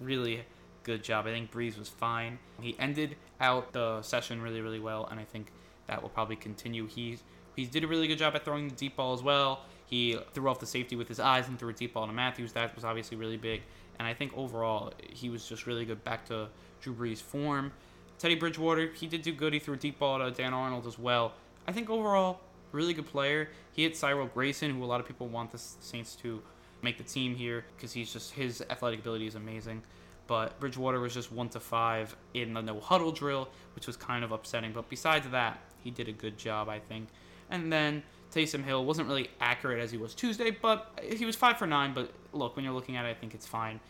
Really 0.00 0.42
good 0.84 1.04
job. 1.04 1.26
I 1.26 1.32
think 1.32 1.52
Brees 1.52 1.78
was 1.78 1.90
fine. 1.90 2.38
He 2.62 2.74
ended 2.78 3.16
out 3.42 3.74
the 3.74 4.00
session 4.00 4.40
really, 4.40 4.62
really 4.62 4.80
well, 4.80 5.06
and 5.10 5.20
I 5.20 5.24
think 5.24 5.52
that 5.86 6.00
will 6.00 6.08
probably 6.08 6.36
continue. 6.36 6.86
He 6.86 7.18
he 7.56 7.66
did 7.66 7.84
a 7.84 7.88
really 7.88 8.06
good 8.06 8.18
job 8.18 8.36
at 8.36 8.44
throwing 8.44 8.68
the 8.68 8.74
deep 8.74 8.96
ball 8.96 9.12
as 9.12 9.22
well. 9.22 9.64
He 9.84 10.18
threw 10.32 10.48
off 10.48 10.60
the 10.60 10.66
safety 10.66 10.96
with 10.96 11.08
his 11.08 11.18
eyes 11.18 11.48
and 11.48 11.58
threw 11.58 11.70
a 11.70 11.72
deep 11.72 11.94
ball 11.94 12.06
to 12.06 12.12
Matthews. 12.12 12.52
That 12.52 12.74
was 12.74 12.84
obviously 12.84 13.16
really 13.16 13.36
big. 13.36 13.62
And 13.98 14.06
I 14.06 14.14
think 14.14 14.32
overall, 14.36 14.92
he 15.12 15.28
was 15.28 15.48
just 15.48 15.66
really 15.66 15.84
good 15.84 16.02
back 16.04 16.26
to 16.26 16.48
Drew 16.80 16.94
Brees' 16.94 17.20
form. 17.20 17.72
Teddy 18.18 18.34
Bridgewater, 18.34 18.90
he 18.92 19.06
did 19.06 19.22
do 19.22 19.32
good. 19.32 19.52
He 19.52 19.58
threw 19.58 19.74
a 19.74 19.78
deep 19.78 19.98
ball 19.98 20.18
to 20.18 20.30
Dan 20.30 20.52
Arnold 20.52 20.86
as 20.86 20.98
well. 20.98 21.32
I 21.66 21.72
think 21.72 21.90
overall, 21.90 22.40
really 22.72 22.94
good 22.94 23.06
player. 23.06 23.48
He 23.72 23.82
hit 23.82 23.96
Cyril 23.96 24.26
Grayson, 24.26 24.74
who 24.74 24.84
a 24.84 24.86
lot 24.86 25.00
of 25.00 25.06
people 25.06 25.28
want 25.28 25.52
the 25.52 25.58
Saints 25.58 26.16
to 26.16 26.42
make 26.82 26.98
the 26.98 27.04
team 27.04 27.34
here 27.34 27.64
because 27.76 27.92
he's 27.92 28.12
just 28.12 28.32
his 28.32 28.62
athletic 28.70 29.00
ability 29.00 29.26
is 29.26 29.34
amazing. 29.34 29.82
But 30.26 30.60
Bridgewater 30.60 31.00
was 31.00 31.14
just 31.14 31.32
one 31.32 31.48
to 31.50 31.60
five 31.60 32.14
in 32.34 32.52
the 32.54 32.60
no 32.60 32.80
huddle 32.80 33.12
drill, 33.12 33.48
which 33.74 33.86
was 33.86 33.96
kind 33.96 34.24
of 34.24 34.32
upsetting. 34.32 34.72
But 34.72 34.88
besides 34.88 35.26
that, 35.30 35.58
he 35.82 35.90
did 35.90 36.08
a 36.08 36.12
good 36.12 36.36
job, 36.36 36.68
I 36.68 36.78
think. 36.78 37.08
And 37.50 37.72
then 37.72 38.02
Taysom 38.32 38.64
Hill 38.64 38.84
wasn't 38.84 39.08
really 39.08 39.30
accurate 39.40 39.80
as 39.80 39.90
he 39.90 39.96
was 39.96 40.14
Tuesday, 40.14 40.50
but 40.50 40.98
he 41.02 41.24
was 41.24 41.36
five 41.36 41.56
for 41.58 41.66
nine. 41.66 41.94
But 41.94 42.12
look, 42.32 42.56
when 42.56 42.64
you're 42.64 42.74
looking 42.74 42.96
at 42.96 43.04
it, 43.06 43.10
I 43.10 43.14
think 43.14 43.34
it's 43.34 43.46
fine. 43.46 43.80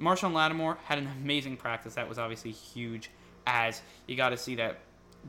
Marshon 0.00 0.32
Lattimore 0.32 0.78
had 0.84 0.98
an 0.98 1.08
amazing 1.20 1.56
practice. 1.56 1.94
That 1.94 2.08
was 2.08 2.18
obviously 2.18 2.52
huge. 2.52 3.10
As 3.46 3.80
you 4.06 4.16
got 4.16 4.28
to 4.30 4.36
see 4.36 4.56
that. 4.56 4.80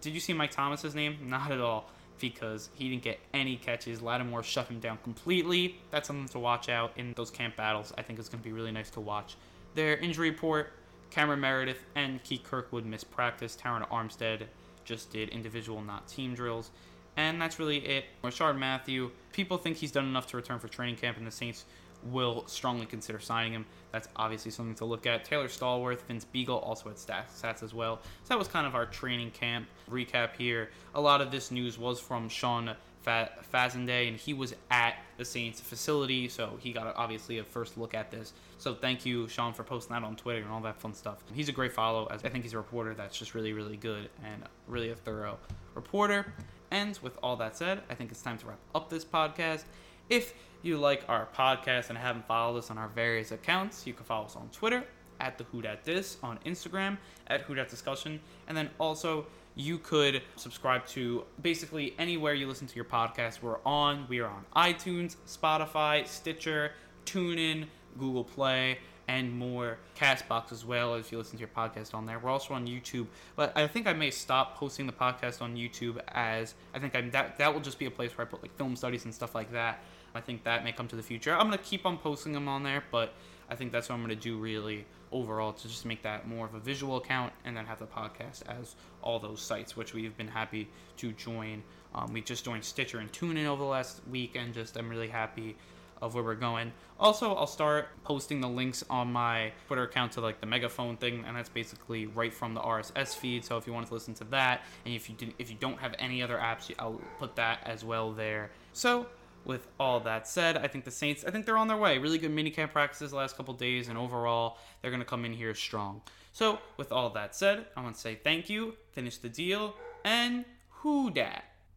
Did 0.02 0.14
you 0.14 0.20
see 0.20 0.34
Mike 0.34 0.52
Thomas's 0.52 0.94
name? 0.94 1.18
Not 1.24 1.52
at 1.52 1.62
all, 1.62 1.90
because 2.20 2.70
he 2.74 2.90
didn't 2.90 3.04
get 3.04 3.20
any 3.34 3.56
catches. 3.56 4.02
Lattimore 4.02 4.44
shut 4.44 4.68
him 4.68 4.80
down 4.80 5.00
completely. 5.04 5.78
That's 5.90 6.08
something 6.08 6.28
to 6.30 6.40
watch 6.40 6.68
out 6.68 6.92
in 6.98 7.14
those 7.14 7.32
camp 7.32 7.56
battles. 7.56 7.94
I 7.98 8.02
think 8.02 8.20
it's 8.20 8.28
going 8.28 8.44
to 8.44 8.48
be 8.48 8.54
really 8.54 8.72
nice 8.72 8.90
to 8.92 9.00
watch. 9.00 9.38
Their 9.74 9.96
injury 9.98 10.30
report: 10.32 10.74
Cameron 11.12 11.40
Meredith 11.40 11.86
and 11.96 12.22
Keith 12.24 12.44
Kirkwood 12.44 12.86
missed 12.86 13.10
practice. 13.10 13.58
Terron 13.60 13.88
Armstead 13.90 14.48
just 14.84 15.12
did 15.12 15.30
individual, 15.30 15.82
not 15.82 16.08
team 16.08 16.34
drills. 16.34 16.72
And 17.20 17.42
that's 17.42 17.60
really 17.60 17.80
it. 17.80 18.06
Rishard 18.24 18.58
Matthew, 18.58 19.12
people 19.34 19.58
think 19.58 19.76
he's 19.76 19.92
done 19.92 20.06
enough 20.06 20.28
to 20.28 20.38
return 20.38 20.58
for 20.58 20.70
training 20.70 20.96
camp, 20.96 21.18
and 21.18 21.28
the 21.28 21.32
Saints 21.32 21.66
will 22.12 22.48
strongly 22.48 22.86
consider 22.86 23.20
signing 23.20 23.52
him. 23.52 23.66
That's 23.92 24.08
obviously 24.16 24.52
something 24.52 24.76
to 24.76 24.86
look 24.86 25.06
at. 25.06 25.26
Taylor 25.26 25.50
Stallworth, 25.50 26.00
Vince 26.04 26.26
Biegel 26.34 26.66
also 26.66 26.88
had 26.88 26.98
stats, 26.98 27.42
stats 27.42 27.62
as 27.62 27.74
well. 27.74 28.00
So 28.24 28.30
that 28.30 28.40
was 28.40 28.48
kind 28.48 28.66
of 28.66 28.74
our 28.74 28.86
training 28.86 29.32
camp 29.32 29.68
recap 29.92 30.38
here. 30.38 30.70
A 30.96 31.02
lot 31.02 31.20
of 31.20 31.30
this 31.30 31.52
news 31.52 31.78
was 31.78 32.00
from 32.00 32.30
Sean 32.30 32.74
Fa- 33.02 33.32
Fazende, 33.54 34.08
and 34.08 34.16
he 34.16 34.34
was 34.34 34.56
at 34.72 34.96
the 35.18 35.26
Saints 35.26 35.60
facility, 35.60 36.30
so 36.30 36.58
he 36.62 36.72
got 36.72 36.96
obviously 36.96 37.40
a 37.40 37.44
first 37.44 37.78
look 37.78 37.94
at 37.94 38.12
this. 38.12 38.32
So 38.60 38.74
thank 38.74 39.06
you, 39.06 39.28
Sean, 39.28 39.52
for 39.52 39.66
posting 39.66 39.94
that 39.94 40.04
on 40.04 40.16
Twitter 40.16 40.40
and 40.40 40.50
all 40.50 40.62
that 40.62 40.80
fun 40.80 40.94
stuff. 40.94 41.18
He's 41.34 41.50
a 41.50 41.54
great 41.54 41.74
follow, 41.74 42.06
as 42.06 42.24
I 42.24 42.30
think 42.30 42.46
he's 42.46 42.54
a 42.54 42.58
reporter 42.58 42.94
that's 42.94 43.20
just 43.20 43.36
really, 43.36 43.52
really 43.52 43.76
good 43.76 44.10
and 44.24 44.42
really 44.70 44.92
a 44.92 44.96
thorough 44.96 45.38
reporter. 45.76 46.26
And 46.72 46.98
with 47.02 47.18
all 47.24 47.36
that 47.38 47.58
said, 47.58 47.82
I 47.90 47.96
think 47.96 48.12
it's 48.12 48.22
time 48.22 48.38
to 48.40 48.48
wrap 48.48 48.60
up 48.76 48.90
this 48.90 49.06
podcast. 49.06 49.64
If 50.10 50.34
you 50.62 50.78
like 50.78 51.04
our 51.08 51.28
podcast 51.36 51.90
and 51.90 51.98
haven't 51.98 52.28
followed 52.28 52.58
us 52.58 52.70
on 52.70 52.78
our 52.78 52.90
various 52.90 53.32
accounts, 53.32 53.88
you 53.88 53.94
can 53.94 54.06
follow 54.06 54.26
us 54.26 54.36
on 54.36 54.50
Twitter 54.50 54.84
at 55.20 55.38
the 55.38 55.44
Who 55.46 55.62
Dat 55.62 55.84
This, 55.84 56.18
on 56.24 56.40
Instagram 56.46 56.98
at 57.28 57.42
Who 57.42 57.56
Dat 57.56 57.70
Discussion, 57.70 58.20
and 58.48 58.58
then 58.58 58.70
also 58.80 59.26
you 59.56 59.78
could 59.78 60.22
subscribe 60.36 60.86
to 60.88 61.24
basically 61.42 61.94
anywhere 62.00 62.34
you 62.34 62.48
listen 62.48 62.68
to 62.68 62.76
your 62.76 62.86
podcast. 62.86 63.42
We're 63.42 63.60
on. 63.66 64.06
We 64.08 64.20
are 64.20 64.30
on 64.30 64.46
iTunes, 64.56 65.18
Spotify, 65.28 66.08
Stitcher, 66.08 66.72
TuneIn, 67.06 67.66
Google 67.98 68.24
Play, 68.24 68.80
and 69.10 69.36
more. 69.36 69.80
Castbox 70.00 70.52
as 70.52 70.64
well, 70.64 70.94
if 70.94 71.12
you 71.12 71.18
listen 71.18 71.38
to 71.38 71.40
your 71.40 71.50
podcast 71.50 71.96
on 71.96 72.06
there. 72.06 72.20
We're 72.20 72.30
also 72.30 72.54
on 72.54 72.68
YouTube, 72.68 73.08
but 73.36 73.58
I 73.58 73.66
think 73.66 73.88
I 73.88 73.94
may 73.94 74.12
stop 74.12 74.56
posting 74.56 74.86
the 74.86 74.94
podcast 74.94 75.42
on 75.42 75.56
YouTube 75.56 76.00
as 76.10 76.54
I 76.76 76.80
think 76.80 76.96
I'm, 76.96 77.10
that 77.10 77.40
that 77.40 77.52
will 77.52 77.60
just 77.60 77.80
be 77.80 77.88
a 77.88 77.92
place 77.92 78.16
where 78.16 78.26
I 78.26 78.30
put 78.30 78.44
like 78.44 78.56
film 78.56 78.76
studies 78.76 79.06
and 79.06 79.14
stuff 79.14 79.34
like 79.34 79.52
that. 79.52 79.80
I 80.14 80.22
think 80.22 80.44
that 80.44 80.64
may 80.64 80.72
come 80.72 80.88
to 80.90 80.96
the 80.96 81.02
future. 81.02 81.34
I'm 81.34 81.46
gonna 81.46 81.58
keep 81.58 81.88
on 81.88 81.98
posting 81.98 82.34
them 82.34 82.48
on 82.48 82.62
there, 82.62 82.84
but 82.92 83.16
I 83.50 83.56
think 83.56 83.72
that's 83.72 83.90
what 83.90 83.96
I'm 83.96 84.02
gonna 84.02 84.16
do 84.16 84.38
really 84.38 84.86
overall 85.12 85.54
to 85.54 85.68
just 85.68 85.88
make 85.88 86.04
that 86.04 86.28
more 86.28 86.46
of 86.46 86.54
a 86.54 86.60
visual 86.60 86.98
account 86.98 87.34
and 87.46 87.58
then 87.58 87.66
have 87.66 87.80
the 87.80 87.88
podcast 87.88 88.44
as 88.48 88.76
all 89.02 89.18
those 89.18 89.42
sites, 89.42 89.76
which 89.76 89.96
we've 89.96 90.16
been 90.18 90.28
happy 90.28 90.70
to 90.98 91.12
join. 91.14 91.64
Um, 91.96 92.14
we 92.14 92.22
just 92.22 92.46
joined 92.46 92.64
Stitcher 92.64 93.00
and 93.00 93.12
TuneIn 93.12 93.48
over 93.48 93.64
the 93.64 93.70
last 93.70 94.02
week, 94.08 94.36
and 94.36 94.54
just 94.54 94.78
I'm 94.78 94.88
really 94.88 95.08
happy 95.08 95.56
of 96.02 96.16
where 96.16 96.24
we're 96.24 96.36
going. 96.36 96.72
Also, 97.00 97.34
I'll 97.34 97.48
start 97.48 97.88
posting 98.04 98.42
the 98.42 98.50
links 98.50 98.84
on 98.90 99.12
my 99.12 99.52
Twitter 99.68 99.84
account 99.84 100.14
to 100.14 100.22
like 100.22 100.40
the 100.42 100.46
megaphone 100.48 100.98
thing, 100.98 101.24
and 101.26 101.36
that's 101.36 101.50
basically 101.50 102.08
right 102.08 102.34
from 102.34 102.54
the 102.54 102.62
RSS 102.62 103.16
feed. 103.16 103.46
So 103.46 103.58
if 103.58 103.66
you 103.66 103.74
want 103.74 103.88
to 103.88 103.94
listen 103.94 104.14
to 104.16 104.24
that, 104.26 104.62
and 104.86 104.94
if 104.94 105.10
you 105.10 105.16
didn't, 105.16 105.36
if 105.40 105.50
you 105.50 105.58
don't 105.60 105.80
have 105.80 105.96
any 106.00 106.22
other 106.22 106.38
apps, 106.38 106.72
I'll 106.80 107.02
put 107.18 107.36
that 107.38 107.60
as 107.66 107.84
well 107.84 108.12
there. 108.12 108.52
So 108.74 109.08
with 109.46 109.68
all 109.80 110.00
that 110.02 110.28
said, 110.28 110.58
I 110.58 110.68
think 110.68 110.86
the 110.86 110.92
Saints, 110.92 111.24
I 111.26 111.32
think 111.32 111.46
they're 111.46 111.58
on 111.58 111.68
their 111.68 111.78
way. 111.78 111.98
Really 111.98 112.18
good 112.18 112.36
minicamp 112.36 112.72
practices 112.72 113.12
the 113.12 113.18
last 113.18 113.38
couple 113.38 113.54
days, 113.54 113.88
and 113.88 113.98
overall, 113.98 114.58
they're 114.82 114.92
going 114.92 115.02
to 115.02 115.06
come 115.06 115.26
in 115.26 115.34
here 115.34 115.54
strong. 115.56 116.02
So, 116.32 116.60
with 116.78 116.92
all 116.92 117.10
that 117.12 117.36
said, 117.36 117.66
I 117.76 117.82
want 117.82 117.96
to 117.96 118.02
say 118.02 118.16
thank 118.16 118.50
you, 118.50 118.76
finish 118.92 119.18
the 119.18 119.30
deal, 119.30 119.76
and 120.04 120.46
who 120.70 121.10
dat? 121.10 121.44